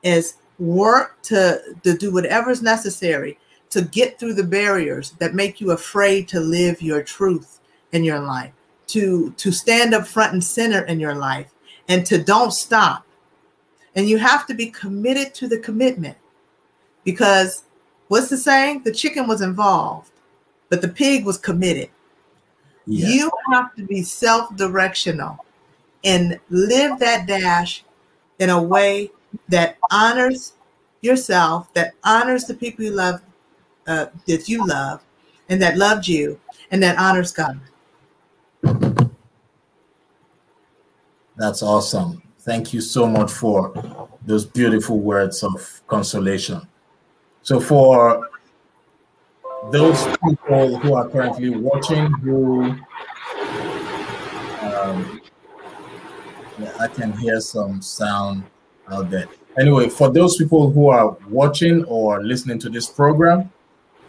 is 0.02 0.36
work 0.60 1.22
to, 1.24 1.62
to 1.84 1.98
do 1.98 2.12
whatever 2.12 2.50
is 2.50 2.62
necessary 2.62 3.38
to 3.70 3.82
get 3.82 4.20
through 4.20 4.34
the 4.34 4.44
barriers 4.44 5.12
that 5.20 5.36
make 5.36 5.60
you 5.60 5.72
afraid 5.72 6.28
to 6.30 6.40
live 6.40 6.82
your 6.82 7.04
truth 7.04 7.60
in 7.92 8.04
your 8.04 8.20
life, 8.20 8.52
to, 8.88 9.32
to 9.32 9.52
stand 9.52 9.94
up 9.94 10.08
front 10.08 10.34
and 10.34 10.44
center 10.44 10.84
in 10.86 11.00
your 11.00 11.16
life, 11.16 11.48
and 11.88 12.06
to 12.06 12.24
don't 12.24 12.54
stop. 12.54 13.06
And 13.96 14.08
you 14.08 14.18
have 14.18 14.46
to 14.48 14.54
be 14.54 14.68
committed 14.68 15.34
to 15.36 15.48
the 15.48 15.60
commitment 15.60 16.18
because 17.04 17.64
what's 18.08 18.30
the 18.30 18.38
saying? 18.38 18.84
The 18.84 18.92
chicken 18.92 19.28
was 19.28 19.42
involved, 19.42 20.12
but 20.70 20.82
the 20.82 20.90
pig 20.90 21.26
was 21.26 21.38
committed. 21.38 21.90
Yes. 22.88 23.14
You 23.14 23.32
have 23.52 23.76
to 23.76 23.86
be 23.86 24.04
self 24.04 24.56
directional 24.56 25.44
and 26.04 26.40
live 26.50 27.00
that 27.00 27.26
dash 27.26 27.84
in 28.40 28.50
a 28.50 28.62
way 28.62 29.12
that 29.50 29.78
honors 29.92 30.54
yourself, 31.02 31.74
that 31.74 31.94
honors 32.04 32.46
the 32.46 32.54
people 32.54 32.84
you 32.84 32.92
love, 32.92 33.22
uh, 33.88 34.08
that 34.28 34.50
you 34.50 34.66
love, 34.66 35.04
and 35.50 35.62
that 35.62 35.78
loved 35.78 36.08
you, 36.08 36.40
and 36.72 36.82
that 36.82 36.98
honors 36.98 37.32
God. 37.32 37.60
That's 41.38 41.62
awesome. 41.62 42.24
Thank 42.40 42.74
you 42.74 42.82
so 42.82 43.08
much 43.08 43.32
for 43.32 43.74
those 44.26 44.46
beautiful 44.46 45.00
words 45.00 45.44
of 45.44 45.82
consolation. 45.88 46.68
So, 47.42 47.60
for 47.60 48.30
those 49.72 50.06
people 50.28 50.78
who 50.78 50.94
are 50.96 51.10
currently 51.10 51.50
watching, 51.50 52.12
who 52.24 52.76
um, 54.62 55.22
I 56.80 56.88
can 56.88 57.12
hear 57.14 57.42
some 57.42 57.82
sound 57.82 58.44
out 58.92 59.10
there. 59.10 59.28
Anyway, 59.58 59.90
for 59.90 60.12
those 60.12 60.38
people 60.38 60.70
who 60.70 60.90
are 60.90 61.18
watching 61.30 61.84
or 61.86 62.24
listening 62.24 62.60
to 62.60 62.70
this 62.70 62.88
program, 62.88 63.52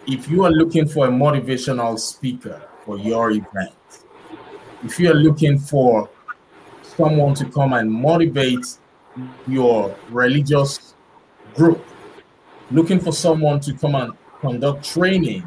if 0.07 0.29
you 0.29 0.45
are 0.45 0.51
looking 0.51 0.87
for 0.87 1.07
a 1.07 1.11
motivational 1.11 1.99
speaker 1.99 2.62
for 2.87 2.97
your 2.97 3.33
event. 3.33 3.75
If 4.85 5.01
you're 5.01 5.15
looking 5.15 5.59
for 5.59 6.09
someone 6.97 7.35
to 7.35 7.45
come 7.47 7.73
and 7.73 7.91
motivate 7.91 8.79
your 9.49 9.95
religious 10.09 10.95
group, 11.55 11.85
looking 12.71 13.01
for 13.01 13.12
someone 13.12 13.59
to 13.61 13.75
come 13.75 13.97
and 13.97 14.12
conduct 14.41 14.85
training 14.85 15.45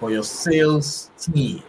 for 0.00 0.10
your 0.10 0.24
sales 0.24 1.10
team, 1.16 1.62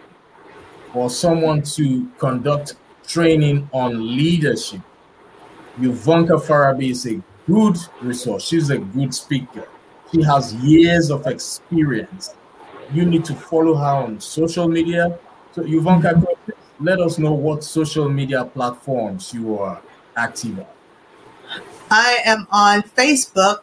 or 0.95 1.10
someone 1.10 1.62
to 1.62 2.10
conduct 2.17 2.75
training 3.05 3.69
on 3.71 4.17
leadership, 4.17 4.81
Euvonka 5.79 6.41
Farabee 6.41 6.91
is 6.91 7.05
a 7.05 7.21
good 7.47 7.77
resource. 8.01 8.45
She's 8.45 8.69
a 8.69 8.77
good 8.77 9.13
speaker. 9.13 9.67
She 10.11 10.21
has 10.23 10.53
years 10.55 11.09
of 11.09 11.27
experience. 11.27 12.33
You 12.93 13.05
need 13.05 13.25
to 13.25 13.35
follow 13.35 13.75
her 13.75 14.05
on 14.05 14.19
social 14.19 14.67
media. 14.67 15.17
So, 15.51 15.63
Euvonka, 15.63 16.23
let 16.79 16.99
us 16.99 17.17
know 17.17 17.33
what 17.33 17.63
social 17.63 18.09
media 18.09 18.45
platforms 18.45 19.33
you 19.33 19.57
are 19.59 19.81
active 20.15 20.59
on. 20.59 20.65
I 21.91 22.19
am 22.25 22.47
on 22.51 22.81
Facebook 22.81 23.59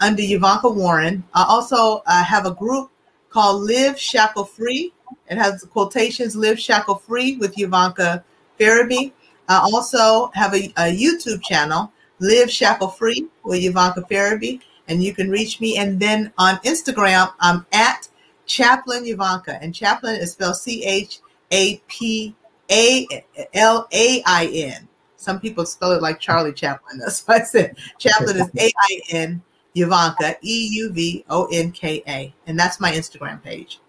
under 0.00 0.22
Euvonka 0.22 0.74
Warren. 0.74 1.24
I 1.34 1.44
also 1.44 2.02
uh, 2.06 2.24
have 2.24 2.46
a 2.46 2.54
group 2.54 2.90
called 3.30 3.62
Live 3.62 3.98
Shackle 3.98 4.44
Free. 4.44 4.92
It 5.28 5.38
has 5.38 5.64
quotations 5.64 6.36
Live 6.36 6.58
Shackle 6.58 6.96
Free 6.96 7.36
with 7.36 7.56
Euvonka 7.56 8.22
Farabee. 8.58 9.12
I 9.48 9.58
also 9.58 10.30
have 10.34 10.54
a, 10.54 10.72
a 10.76 10.96
YouTube 10.96 11.42
channel, 11.42 11.92
Live 12.18 12.50
Shackle 12.50 12.88
Free 12.88 13.26
with 13.44 13.62
Euvonka 13.62 14.08
Farabee, 14.08 14.60
and 14.88 15.02
you 15.02 15.14
can 15.14 15.30
reach 15.30 15.60
me. 15.60 15.78
And 15.78 16.00
then 16.00 16.32
on 16.38 16.56
Instagram, 16.58 17.32
I'm 17.40 17.66
at 17.72 18.08
Chaplain 18.46 19.04
Euvonka, 19.04 19.58
and 19.60 19.74
Chaplain 19.74 20.16
is 20.16 20.32
spelled 20.32 20.56
C 20.56 20.84
H 20.84 21.20
A 21.50 21.80
P 21.88 22.34
A 22.70 23.06
L 23.54 23.88
A 23.92 24.22
I 24.26 24.46
N. 24.52 24.88
Some 25.16 25.40
people 25.40 25.66
spell 25.66 25.92
it 25.92 26.02
like 26.02 26.20
Charlie 26.20 26.52
Chaplin. 26.52 26.98
That's 27.04 27.26
why 27.26 27.36
I 27.36 27.42
said 27.42 27.76
Chaplain 27.98 28.36
is 28.36 28.50
A 28.58 28.72
I 28.78 29.00
N 29.10 29.42
Euvonka, 29.76 30.36
E 30.42 30.68
U 30.72 30.92
V 30.92 31.24
O 31.28 31.46
N 31.52 31.70
K 31.70 32.02
A. 32.08 32.34
And 32.46 32.58
that's 32.58 32.80
my 32.80 32.92
Instagram 32.92 33.42
page. 33.42 33.80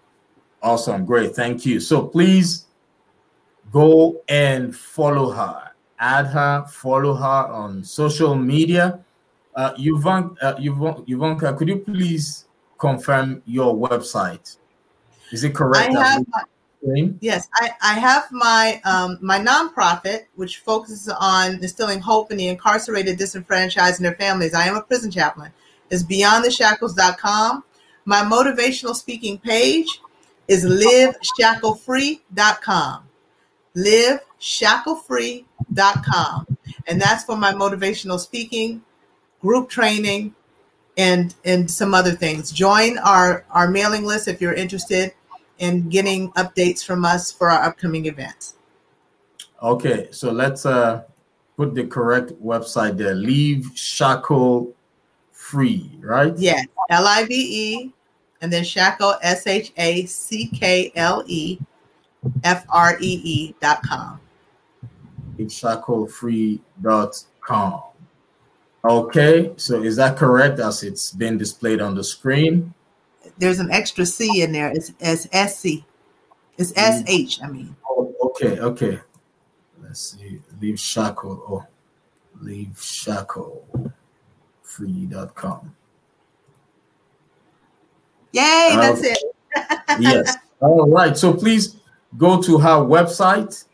Awesome. 0.62 1.04
Great. 1.04 1.34
Thank 1.34 1.64
you. 1.64 1.80
So 1.80 2.06
please 2.06 2.66
go 3.70 4.22
and 4.28 4.76
follow 4.76 5.30
her. 5.30 5.70
Add 5.98 6.26
her, 6.26 6.66
follow 6.68 7.14
her 7.14 7.52
on 7.52 7.82
social 7.82 8.34
media. 8.34 9.00
Uh, 9.54 9.72
Euvonka, 9.74 10.36
uh, 10.40 10.54
Euvonka, 10.56 11.56
could 11.56 11.68
you 11.68 11.78
please 11.78 12.46
confirm 12.78 13.42
your 13.44 13.74
website? 13.74 14.56
Is 15.32 15.44
it 15.44 15.54
correct? 15.54 15.96
I 15.96 16.00
have 16.00 16.24
my, 16.28 16.42
yes, 17.20 17.48
I, 17.54 17.70
I 17.82 17.94
have 17.94 18.30
my 18.30 18.80
um, 18.84 19.18
my 19.20 19.40
nonprofit, 19.40 20.26
which 20.36 20.58
focuses 20.58 21.08
on 21.08 21.54
instilling 21.54 21.98
hope 22.00 22.30
in 22.30 22.36
the 22.36 22.46
incarcerated, 22.46 23.18
disenfranchised, 23.18 23.98
and 23.98 24.06
their 24.06 24.14
families. 24.14 24.54
I 24.54 24.66
am 24.66 24.76
a 24.76 24.82
prison 24.82 25.10
chaplain. 25.10 25.50
Is 25.90 26.04
beyondtheshackles.com. 26.04 27.64
My 28.04 28.20
motivational 28.20 28.94
speaking 28.94 29.38
page 29.38 30.00
is 30.46 30.64
liveshacklefree.com 30.64 33.07
liveshacklefree.com. 33.78 36.56
And 36.86 37.00
that's 37.00 37.24
for 37.24 37.36
my 37.36 37.52
motivational 37.52 38.18
speaking, 38.18 38.82
group 39.40 39.68
training, 39.68 40.34
and 40.96 41.34
and 41.44 41.70
some 41.70 41.92
other 41.94 42.12
things. 42.12 42.50
Join 42.50 42.98
our, 42.98 43.44
our 43.50 43.70
mailing 43.70 44.04
list 44.04 44.26
if 44.28 44.40
you're 44.40 44.54
interested 44.54 45.12
in 45.58 45.88
getting 45.88 46.32
updates 46.32 46.84
from 46.84 47.04
us 47.04 47.30
for 47.30 47.48
our 47.50 47.62
upcoming 47.62 48.06
events. 48.06 48.54
Okay, 49.62 50.08
so 50.10 50.32
let's 50.32 50.66
uh 50.66 51.04
put 51.56 51.72
the 51.74 51.86
correct 51.86 52.32
website 52.42 52.96
there. 52.96 53.14
Leave 53.14 53.70
shackle 53.74 54.74
free, 55.30 55.90
right? 56.00 56.36
Yeah, 56.36 56.62
L 56.90 57.06
I 57.06 57.24
V 57.24 57.34
E, 57.34 57.92
and 58.40 58.52
then 58.52 58.64
shackle 58.64 59.14
S 59.22 59.46
H 59.46 59.72
A 59.76 60.04
C 60.06 60.48
K 60.48 60.90
L 60.96 61.22
E 61.26 61.60
F 62.44 62.64
R 62.70 62.96
E 63.00 63.20
E 63.24 63.54
dot 63.60 63.82
com. 63.82 64.20
Shacklefree.com. 65.38 67.82
Okay, 68.84 69.52
so 69.56 69.82
is 69.82 69.96
that 69.96 70.16
correct 70.16 70.60
as 70.60 70.82
it's 70.82 71.12
been 71.12 71.36
displayed 71.38 71.80
on 71.80 71.94
the 71.94 72.02
screen? 72.02 72.74
There's 73.38 73.60
an 73.60 73.70
extra 73.70 74.04
C 74.06 74.42
in 74.42 74.50
there. 74.52 74.70
It's, 74.70 74.92
it's 75.00 75.24
SC. 75.24 75.84
It's 76.56 76.70
SH, 76.72 77.42
I 77.42 77.48
mean. 77.48 77.76
Oh, 77.88 78.14
okay, 78.22 78.58
okay. 78.58 78.98
Let's 79.82 80.16
see. 80.16 80.40
Leave 80.60 80.80
shackle. 80.80 81.42
Oh, 81.48 81.64
leave 82.40 82.80
shackle 82.80 83.92
free.com. 84.78 85.74
Yay, 88.32 88.76
that's 88.76 89.02
it. 89.02 89.18
yes. 90.00 90.36
All 90.60 90.88
right. 90.88 91.16
So 91.16 91.32
please 91.32 91.76
go 92.16 92.40
to 92.42 92.58
her 92.58 92.78
website, 92.78 93.64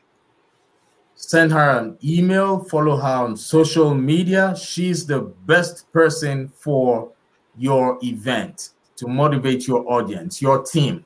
send 1.15 1.53
her 1.53 1.79
an 1.79 1.99
email, 2.03 2.65
follow 2.65 2.97
her 2.97 3.25
on 3.25 3.37
social 3.37 3.95
media. 3.95 4.55
She's 4.57 5.07
the 5.07 5.21
best 5.47 5.91
person 5.93 6.49
for 6.49 7.13
your 7.57 7.99
event 8.03 8.71
to 8.97 9.07
motivate 9.07 9.67
your 9.67 9.91
audience, 9.91 10.43
your 10.43 10.63
team. 10.63 11.05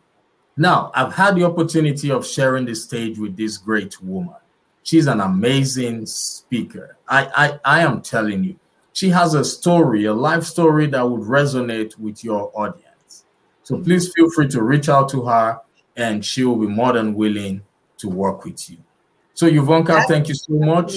Now, 0.57 0.91
I've 0.95 1.14
had 1.14 1.37
the 1.37 1.45
opportunity 1.45 2.11
of 2.11 2.27
sharing 2.27 2.64
the 2.64 2.75
stage 2.75 3.19
with 3.19 3.37
this 3.37 3.59
great 3.59 4.01
woman. 4.03 4.35
She's 4.83 5.07
an 5.07 5.21
amazing 5.21 6.07
speaker. 6.07 6.97
I, 7.09 7.27
I, 7.37 7.61
I 7.79 7.81
am 7.83 8.01
telling 8.01 8.43
you, 8.43 8.57
she 8.93 9.11
has 9.11 9.35
a 9.35 9.45
story, 9.45 10.07
a 10.07 10.14
life 10.14 10.45
story 10.45 10.87
that 10.88 11.09
would 11.09 11.21
resonate 11.21 11.97
with 11.99 12.25
your 12.25 12.51
audience. 12.55 13.25
So 13.62 13.77
mm. 13.77 13.85
please 13.85 14.12
feel 14.12 14.29
free 14.31 14.49
to 14.49 14.62
reach 14.62 14.88
out 14.88 15.09
to 15.11 15.25
her 15.27 15.61
and 15.99 16.25
she 16.25 16.45
will 16.45 16.57
be 16.57 16.67
more 16.67 16.93
than 16.93 17.13
willing 17.13 17.61
to 17.99 18.09
work 18.09 18.45
with 18.45 18.71
you. 18.71 18.79
So, 19.35 19.51
Euvonka, 19.51 20.07
thank 20.07 20.29
you 20.29 20.35
so 20.35 20.55
much. 20.55 20.95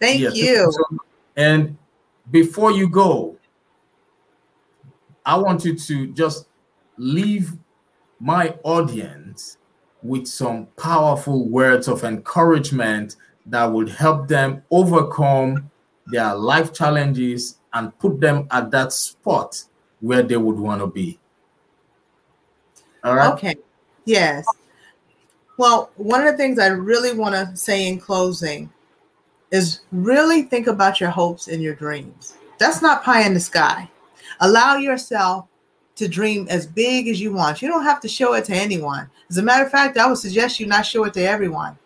Thank 0.00 0.20
yes, 0.20 0.34
you. 0.34 0.72
And 1.36 1.76
before 2.30 2.72
you 2.72 2.88
go, 2.88 3.36
I 5.24 5.36
want 5.36 5.64
you 5.64 5.76
to 5.76 6.06
just 6.08 6.48
leave 6.96 7.52
my 8.18 8.56
audience 8.64 9.58
with 10.02 10.26
some 10.26 10.66
powerful 10.78 11.46
words 11.46 11.86
of 11.86 12.04
encouragement 12.04 13.16
that 13.46 13.66
would 13.66 13.90
help 13.90 14.28
them 14.28 14.62
overcome 14.70 15.70
their 16.06 16.34
life 16.34 16.72
challenges 16.72 17.58
and 17.74 17.96
put 17.98 18.20
them 18.20 18.46
at 18.50 18.70
that 18.70 18.92
spot 18.92 19.62
where 20.00 20.22
they 20.22 20.36
would 20.38 20.58
want 20.58 20.80
to 20.80 20.86
be. 20.86 21.18
All 23.04 23.14
right. 23.14 23.32
Okay. 23.34 23.56
Yes. 24.10 24.44
Well, 25.56 25.90
one 25.96 26.26
of 26.26 26.32
the 26.32 26.36
things 26.36 26.58
I 26.58 26.66
really 26.66 27.16
want 27.16 27.34
to 27.34 27.56
say 27.56 27.86
in 27.86 28.00
closing 28.00 28.72
is 29.52 29.80
really 29.92 30.42
think 30.42 30.66
about 30.66 31.00
your 31.00 31.10
hopes 31.10 31.46
and 31.46 31.62
your 31.62 31.74
dreams. 31.74 32.34
That's 32.58 32.82
not 32.82 33.04
pie 33.04 33.22
in 33.22 33.34
the 33.34 33.40
sky. 33.40 33.88
Allow 34.40 34.76
yourself 34.76 35.46
to 35.94 36.08
dream 36.08 36.48
as 36.50 36.66
big 36.66 37.06
as 37.06 37.20
you 37.20 37.32
want. 37.32 37.62
You 37.62 37.68
don't 37.68 37.84
have 37.84 38.00
to 38.00 38.08
show 38.08 38.34
it 38.34 38.46
to 38.46 38.54
anyone. 38.54 39.08
As 39.28 39.38
a 39.38 39.42
matter 39.42 39.64
of 39.64 39.70
fact, 39.70 39.96
I 39.96 40.08
would 40.08 40.18
suggest 40.18 40.58
you 40.58 40.66
not 40.66 40.86
show 40.86 41.04
it 41.04 41.14
to 41.14 41.22
everyone. 41.22 41.78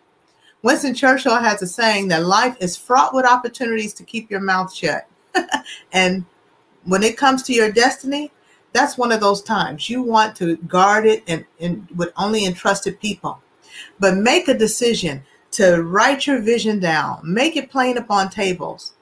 Winston 0.63 0.95
Churchill 0.95 1.35
has 1.35 1.61
a 1.61 1.67
saying 1.67 2.07
that 2.07 2.25
life 2.25 2.57
is 2.59 2.75
fraught 2.75 3.13
with 3.13 3.25
opportunities 3.25 3.93
to 3.93 4.03
keep 4.03 4.31
your 4.31 4.39
mouth 4.39 4.73
shut. 4.73 5.07
and 5.91 6.25
when 6.85 7.03
it 7.03 7.17
comes 7.17 7.43
to 7.43 7.53
your 7.53 7.71
destiny, 7.71 8.31
that's 8.75 8.97
one 8.97 9.13
of 9.13 9.21
those 9.21 9.41
times 9.41 9.89
you 9.89 10.01
want 10.03 10.35
to 10.35 10.57
guard 10.57 11.05
it 11.05 11.23
and, 11.27 11.45
and 11.61 11.87
with 11.95 12.11
only 12.17 12.45
entrusted 12.45 12.99
people. 12.99 13.41
But 14.01 14.17
make 14.17 14.49
a 14.49 14.53
decision 14.53 15.23
to 15.51 15.81
write 15.81 16.27
your 16.27 16.41
vision 16.41 16.79
down, 16.79 17.21
make 17.23 17.55
it 17.55 17.71
plain 17.71 17.97
upon 17.97 18.29
tables, 18.29 18.93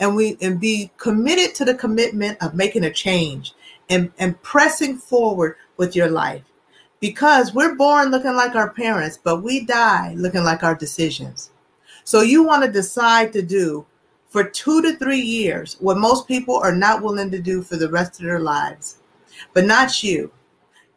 and 0.00 0.16
we 0.16 0.36
and 0.40 0.58
be 0.58 0.90
committed 0.96 1.54
to 1.54 1.64
the 1.64 1.76
commitment 1.76 2.36
of 2.42 2.54
making 2.54 2.82
a 2.82 2.90
change 2.90 3.54
and, 3.88 4.10
and 4.18 4.42
pressing 4.42 4.98
forward 4.98 5.54
with 5.76 5.94
your 5.94 6.10
life. 6.10 6.42
Because 6.98 7.54
we're 7.54 7.76
born 7.76 8.10
looking 8.10 8.34
like 8.34 8.56
our 8.56 8.70
parents, 8.70 9.20
but 9.22 9.44
we 9.44 9.64
die 9.64 10.14
looking 10.16 10.42
like 10.42 10.64
our 10.64 10.74
decisions. 10.74 11.50
So 12.02 12.22
you 12.22 12.42
want 12.42 12.64
to 12.64 12.72
decide 12.72 13.32
to 13.34 13.42
do 13.42 13.86
for 14.30 14.42
two 14.42 14.82
to 14.82 14.96
three 14.96 15.20
years 15.20 15.76
what 15.78 15.98
most 15.98 16.26
people 16.26 16.56
are 16.56 16.74
not 16.74 17.02
willing 17.02 17.30
to 17.30 17.38
do 17.38 17.62
for 17.62 17.76
the 17.76 17.88
rest 17.88 18.18
of 18.18 18.26
their 18.26 18.40
lives 18.40 18.96
but 19.52 19.64
not 19.64 20.02
you. 20.02 20.30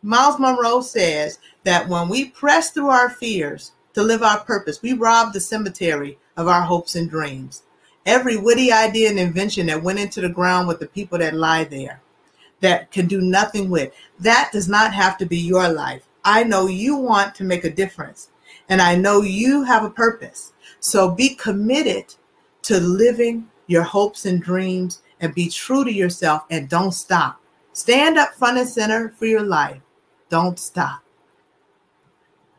Myles 0.01 0.39
Munroe 0.39 0.81
says 0.81 1.39
that 1.63 1.87
when 1.87 2.09
we 2.09 2.29
press 2.29 2.71
through 2.71 2.89
our 2.89 3.09
fears 3.09 3.71
to 3.93 4.03
live 4.03 4.21
our 4.21 4.39
purpose, 4.41 4.81
we 4.81 4.93
rob 4.93 5.33
the 5.33 5.39
cemetery 5.39 6.17
of 6.37 6.47
our 6.47 6.61
hopes 6.61 6.95
and 6.95 7.09
dreams. 7.09 7.63
Every 8.05 8.37
witty 8.37 8.71
idea 8.71 9.09
and 9.09 9.19
invention 9.19 9.65
that 9.67 9.81
went 9.81 9.99
into 9.99 10.21
the 10.21 10.29
ground 10.29 10.67
with 10.67 10.79
the 10.79 10.87
people 10.87 11.17
that 11.17 11.33
lie 11.33 11.63
there, 11.63 12.01
that 12.59 12.91
can 12.91 13.07
do 13.07 13.19
nothing 13.19 13.69
with, 13.69 13.93
that 14.19 14.51
does 14.53 14.69
not 14.69 14.93
have 14.93 15.17
to 15.17 15.25
be 15.25 15.39
your 15.39 15.69
life. 15.69 16.03
I 16.23 16.43
know 16.43 16.67
you 16.67 16.95
want 16.95 17.33
to 17.35 17.43
make 17.43 17.63
a 17.63 17.69
difference 17.69 18.29
and 18.69 18.81
I 18.81 18.95
know 18.95 19.21
you 19.21 19.63
have 19.63 19.83
a 19.83 19.89
purpose. 19.89 20.53
So 20.79 21.11
be 21.11 21.35
committed 21.35 22.13
to 22.63 22.79
living 22.79 23.47
your 23.67 23.83
hopes 23.83 24.25
and 24.25 24.41
dreams 24.41 25.01
and 25.19 25.33
be 25.33 25.49
true 25.49 25.83
to 25.83 25.91
yourself 25.91 26.43
and 26.49 26.69
don't 26.69 26.91
stop. 26.91 27.39
Stand 27.75 28.17
up 28.17 28.33
front 28.35 28.57
and 28.57 28.69
center 28.69 29.09
for 29.17 29.25
your 29.25 29.43
life. 29.43 29.81
Don't 30.29 30.57
stop. 30.57 31.03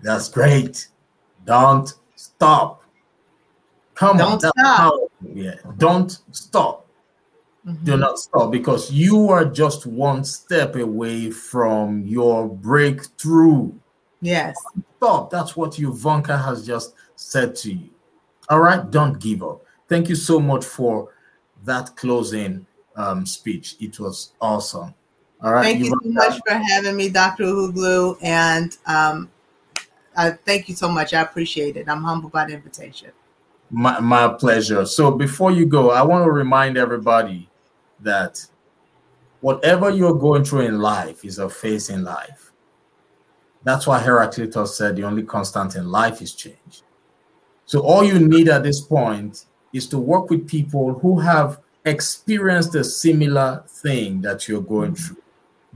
That's 0.03 0.29
great. 0.29 0.89
Don't 1.47 1.91
stop. 2.17 2.83
Come 3.95 4.19
don't 4.19 4.45
on. 4.45 4.53
Stop. 4.53 4.95
Yeah. 5.33 5.55
Don't 5.79 6.21
stop. 6.33 6.87
Mm-hmm. 7.67 7.85
Do 7.87 7.97
not 7.97 8.19
stop 8.19 8.53
because 8.53 8.93
you 8.93 9.31
are 9.31 9.47
just 9.47 9.87
one 9.87 10.23
step 10.23 10.77
away 10.77 11.31
from 11.31 12.03
your 12.07 12.47
breakthrough. 12.47 13.73
Yes. 14.21 14.55
Stop. 14.99 15.31
That's 15.31 15.57
what 15.57 15.73
Euvonka 15.73 16.45
has 16.45 16.67
just 16.67 16.93
said 17.15 17.57
to 17.57 17.73
you. 17.73 17.89
All 18.51 18.61
right. 18.61 18.91
Don't 18.91 19.19
give 19.19 19.43
up. 19.43 19.65
Thank 19.89 20.11
you 20.11 20.15
so 20.15 20.39
much 20.39 20.67
for 20.67 21.15
that 21.65 21.97
closing 21.97 22.67
um, 22.97 23.25
speech. 23.25 23.77
It 23.81 23.99
was 23.99 24.35
awesome. 24.43 24.93
All 25.43 25.53
right. 25.53 25.65
Thank 25.65 25.81
you 25.81 25.87
so 25.87 25.99
much 26.05 26.41
for 26.47 26.55
having 26.55 26.97
me, 26.97 27.09
Dr. 27.11 27.45
Ughulu. 27.45 28.19
And 28.23 28.77
um, 28.87 29.31
I 30.17 30.31
thank 30.31 30.69
you 30.69 30.75
so 30.75 30.89
much. 30.89 31.13
I 31.13 31.21
appreciate 31.21 31.77
it. 31.77 31.89
I'm 31.89 32.03
humbled 32.03 32.33
by 32.33 32.47
the 32.47 32.55
invitation. 32.55 33.13
My, 33.71 34.01
my 34.01 34.29
pleasure. 34.29 34.87
So 34.87 35.11
before 35.11 35.51
you 35.51 35.67
go, 35.67 35.91
I 35.91 36.03
want 36.03 36.25
to 36.25 36.31
remind 36.31 36.79
everybody 36.79 37.49
that 38.01 38.45
whatever 39.41 39.91
you're 39.91 40.15
going 40.15 40.45
through 40.45 40.63
in 40.63 40.79
life 40.79 41.25
is 41.25 41.39
a 41.39 41.49
phase 41.49 41.91
in 41.91 42.05
life. 42.05 42.53
That's 43.65 43.87
why 43.87 43.99
Heraclitus 43.99 44.77
said 44.77 44.97
the 44.97 45.03
only 45.03 45.25
constant 45.25 45.75
in 45.75 45.91
life 45.91 46.23
is 46.23 46.35
change. 46.35 46.83
So 47.65 47.81
all 47.81 48.05
you 48.05 48.21
need 48.21 48.49
at 48.49 48.63
this 48.63 48.81
point 48.81 49.45
is 49.73 49.89
to 49.89 49.99
work 49.99 50.31
with 50.31 50.49
people 50.49 50.95
who 51.01 51.19
have 51.19 51.61
experienced 51.85 52.75
a 52.77 52.85
similar 52.85 53.65
thing 53.67 54.21
that 54.23 54.47
you're 54.49 54.63
going 54.63 54.95
through. 54.95 55.17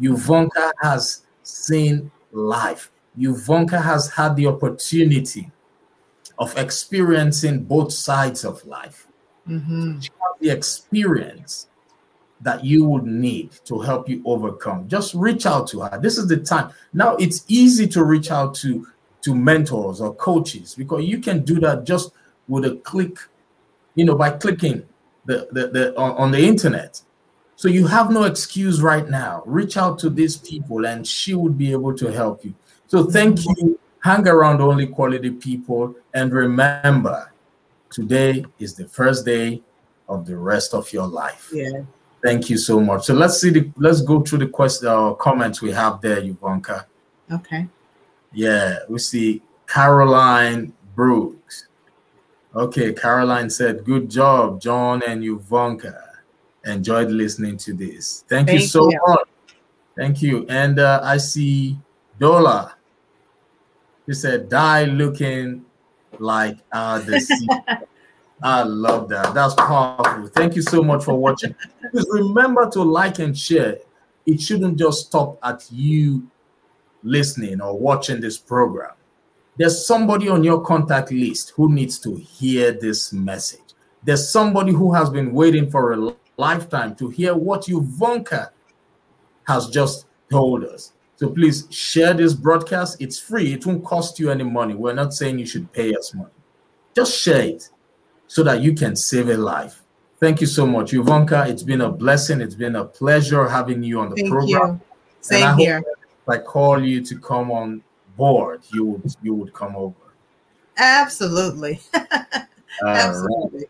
Euvonka 0.00 0.72
has 0.80 1.22
seen 1.42 2.10
life. 2.32 2.90
Euvonka 3.18 3.80
has 3.80 4.10
had 4.10 4.36
the 4.36 4.46
opportunity 4.46 5.50
of 6.38 6.56
experiencing 6.56 7.64
both 7.64 7.92
sides 7.92 8.44
of 8.44 8.64
life. 8.66 9.06
Mm-hmm. 9.48 9.98
the 10.40 10.50
experience 10.50 11.66
that 12.40 12.64
you 12.64 12.84
would 12.84 13.04
need 13.04 13.50
to 13.64 13.80
help 13.80 14.08
you 14.08 14.22
overcome. 14.24 14.86
Just 14.86 15.14
reach 15.14 15.44
out 15.44 15.66
to 15.68 15.80
her. 15.80 15.98
This 16.00 16.18
is 16.18 16.28
the 16.28 16.36
time. 16.36 16.72
Now 16.92 17.16
it's 17.16 17.44
easy 17.48 17.86
to 17.88 18.04
reach 18.04 18.30
out 18.30 18.54
to 18.56 18.86
to 19.22 19.34
mentors 19.34 20.00
or 20.00 20.14
coaches 20.14 20.74
because 20.74 21.04
you 21.04 21.18
can 21.18 21.44
do 21.44 21.60
that 21.60 21.84
just 21.84 22.12
with 22.48 22.64
a 22.64 22.76
click, 22.76 23.18
you 23.94 24.04
know, 24.04 24.14
by 24.14 24.30
clicking 24.30 24.86
the, 25.26 25.48
the, 25.52 25.68
the 25.68 25.96
on, 25.98 26.12
on 26.12 26.30
the 26.30 26.38
internet. 26.38 27.02
So 27.60 27.68
you 27.68 27.86
have 27.88 28.10
no 28.10 28.24
excuse 28.24 28.80
right 28.80 29.06
now. 29.06 29.42
Reach 29.44 29.76
out 29.76 29.98
to 29.98 30.08
these 30.08 30.34
people 30.38 30.86
and 30.86 31.06
she 31.06 31.34
would 31.34 31.58
be 31.58 31.72
able 31.72 31.94
to 31.94 32.10
help 32.10 32.42
you. 32.42 32.54
So 32.86 33.04
thank 33.04 33.44
you. 33.44 33.78
Hang 34.02 34.26
around 34.26 34.62
only 34.62 34.86
quality 34.86 35.30
people 35.30 35.94
and 36.14 36.32
remember 36.32 37.30
today 37.90 38.46
is 38.58 38.72
the 38.72 38.88
first 38.88 39.26
day 39.26 39.60
of 40.08 40.24
the 40.24 40.38
rest 40.38 40.72
of 40.72 40.90
your 40.90 41.06
life. 41.06 41.50
Yeah. 41.52 41.82
Thank 42.22 42.48
you 42.48 42.56
so 42.56 42.80
much. 42.80 43.04
So 43.04 43.12
let's 43.12 43.38
see 43.38 43.50
the 43.50 43.70
let's 43.76 44.00
go 44.00 44.22
through 44.22 44.38
the 44.38 44.48
question 44.48 44.88
uh, 44.88 45.12
comments 45.12 45.60
we 45.60 45.70
have 45.72 46.00
there, 46.00 46.22
Euvonka. 46.22 46.86
Okay. 47.30 47.68
Yeah, 48.32 48.78
we 48.88 48.98
see 49.00 49.42
Caroline 49.66 50.72
Brooks. 50.94 51.68
Okay, 52.56 52.94
Caroline 52.94 53.50
said, 53.50 53.84
Good 53.84 54.08
job, 54.08 54.62
John 54.62 55.02
and 55.06 55.22
Euvonka 55.22 56.09
enjoyed 56.64 57.10
listening 57.10 57.56
to 57.58 57.72
this. 57.72 58.24
Thank, 58.28 58.48
Thank 58.48 58.60
you 58.60 58.66
so 58.66 58.90
you. 58.90 59.00
much. 59.06 59.28
Thank 59.96 60.22
you. 60.22 60.46
And 60.48 60.78
uh, 60.78 61.00
I 61.02 61.16
see 61.18 61.78
Dola. 62.18 62.72
He 64.06 64.14
said, 64.14 64.48
die 64.48 64.84
looking 64.84 65.64
like 66.18 66.58
uh, 66.72 66.98
the 67.00 67.20
sea. 67.20 67.48
I 68.42 68.62
love 68.62 69.08
that. 69.10 69.34
That's 69.34 69.54
powerful. 69.54 70.28
Thank 70.28 70.56
you 70.56 70.62
so 70.62 70.82
much 70.82 71.04
for 71.04 71.14
watching. 71.14 71.54
Please 71.90 72.06
remember 72.10 72.68
to 72.70 72.82
like 72.82 73.18
and 73.18 73.36
share. 73.36 73.78
It 74.26 74.40
shouldn't 74.40 74.78
just 74.78 75.06
stop 75.06 75.38
at 75.42 75.66
you 75.70 76.28
listening 77.02 77.60
or 77.60 77.78
watching 77.78 78.20
this 78.20 78.38
program. 78.38 78.92
There's 79.56 79.86
somebody 79.86 80.28
on 80.28 80.42
your 80.42 80.62
contact 80.62 81.12
list 81.12 81.52
who 81.54 81.70
needs 81.70 81.98
to 82.00 82.14
hear 82.14 82.72
this 82.72 83.12
message. 83.12 83.60
There's 84.02 84.30
somebody 84.30 84.72
who 84.72 84.94
has 84.94 85.10
been 85.10 85.32
waiting 85.32 85.70
for 85.70 85.92
a 85.92 85.96
lifetime 86.36 86.94
to 86.96 87.08
hear 87.08 87.34
what 87.34 87.62
Euvonka 87.62 88.50
has 89.46 89.68
just 89.68 90.06
told 90.30 90.64
us. 90.64 90.92
So 91.16 91.28
please 91.28 91.66
share 91.70 92.14
this 92.14 92.32
broadcast. 92.32 92.96
It's 93.00 93.18
free, 93.18 93.52
it 93.52 93.66
won't 93.66 93.84
cost 93.84 94.18
you 94.18 94.30
any 94.30 94.44
money. 94.44 94.74
We're 94.74 94.94
not 94.94 95.12
saying 95.12 95.38
you 95.38 95.46
should 95.46 95.70
pay 95.72 95.94
us 95.94 96.14
money. 96.14 96.30
Just 96.94 97.20
share 97.20 97.42
it 97.42 97.68
so 98.26 98.42
that 98.44 98.62
you 98.62 98.74
can 98.74 98.96
save 98.96 99.28
a 99.28 99.36
life. 99.36 99.82
Thank 100.18 100.40
you 100.40 100.46
so 100.46 100.66
much, 100.66 100.92
Euvonka. 100.92 101.48
It's 101.48 101.62
been 101.62 101.80
a 101.80 101.90
blessing. 101.90 102.40
It's 102.40 102.54
been 102.54 102.76
a 102.76 102.84
pleasure 102.84 103.48
having 103.48 103.82
you 103.82 104.00
on 104.00 104.10
the 104.10 104.16
Thank 104.16 104.30
program. 104.30 104.74
You. 104.74 104.80
Same 105.20 105.56
here. 105.56 105.78
If 105.78 106.28
I 106.28 106.38
call 106.38 106.82
you 106.82 107.02
to 107.02 107.18
come 107.18 107.50
on 107.50 107.82
board, 108.16 108.60
you 108.72 108.84
would 108.84 109.14
you 109.22 109.34
would 109.34 109.52
come 109.54 109.76
over. 109.76 109.94
Absolutely. 110.76 111.80
Absolutely. 112.86 113.66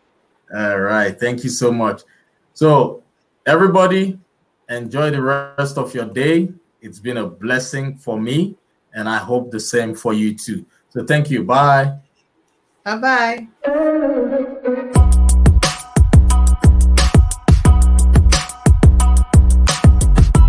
Right. 0.51 0.71
All 0.71 0.79
right. 0.79 1.17
Thank 1.17 1.43
you 1.43 1.49
so 1.49 1.71
much. 1.71 2.01
So, 2.53 3.03
everybody, 3.45 4.19
enjoy 4.69 5.11
the 5.11 5.21
rest 5.21 5.77
of 5.77 5.93
your 5.93 6.05
day. 6.05 6.51
It's 6.81 6.99
been 6.99 7.17
a 7.17 7.27
blessing 7.27 7.97
for 7.97 8.19
me, 8.19 8.55
and 8.93 9.07
I 9.07 9.17
hope 9.17 9.51
the 9.51 9.59
same 9.59 9.95
for 9.95 10.13
you 10.13 10.37
too. 10.37 10.65
So, 10.89 11.05
thank 11.05 11.29
you. 11.29 11.43
Bye. 11.43 11.97
Bye 12.83 13.47
bye. 13.63 14.17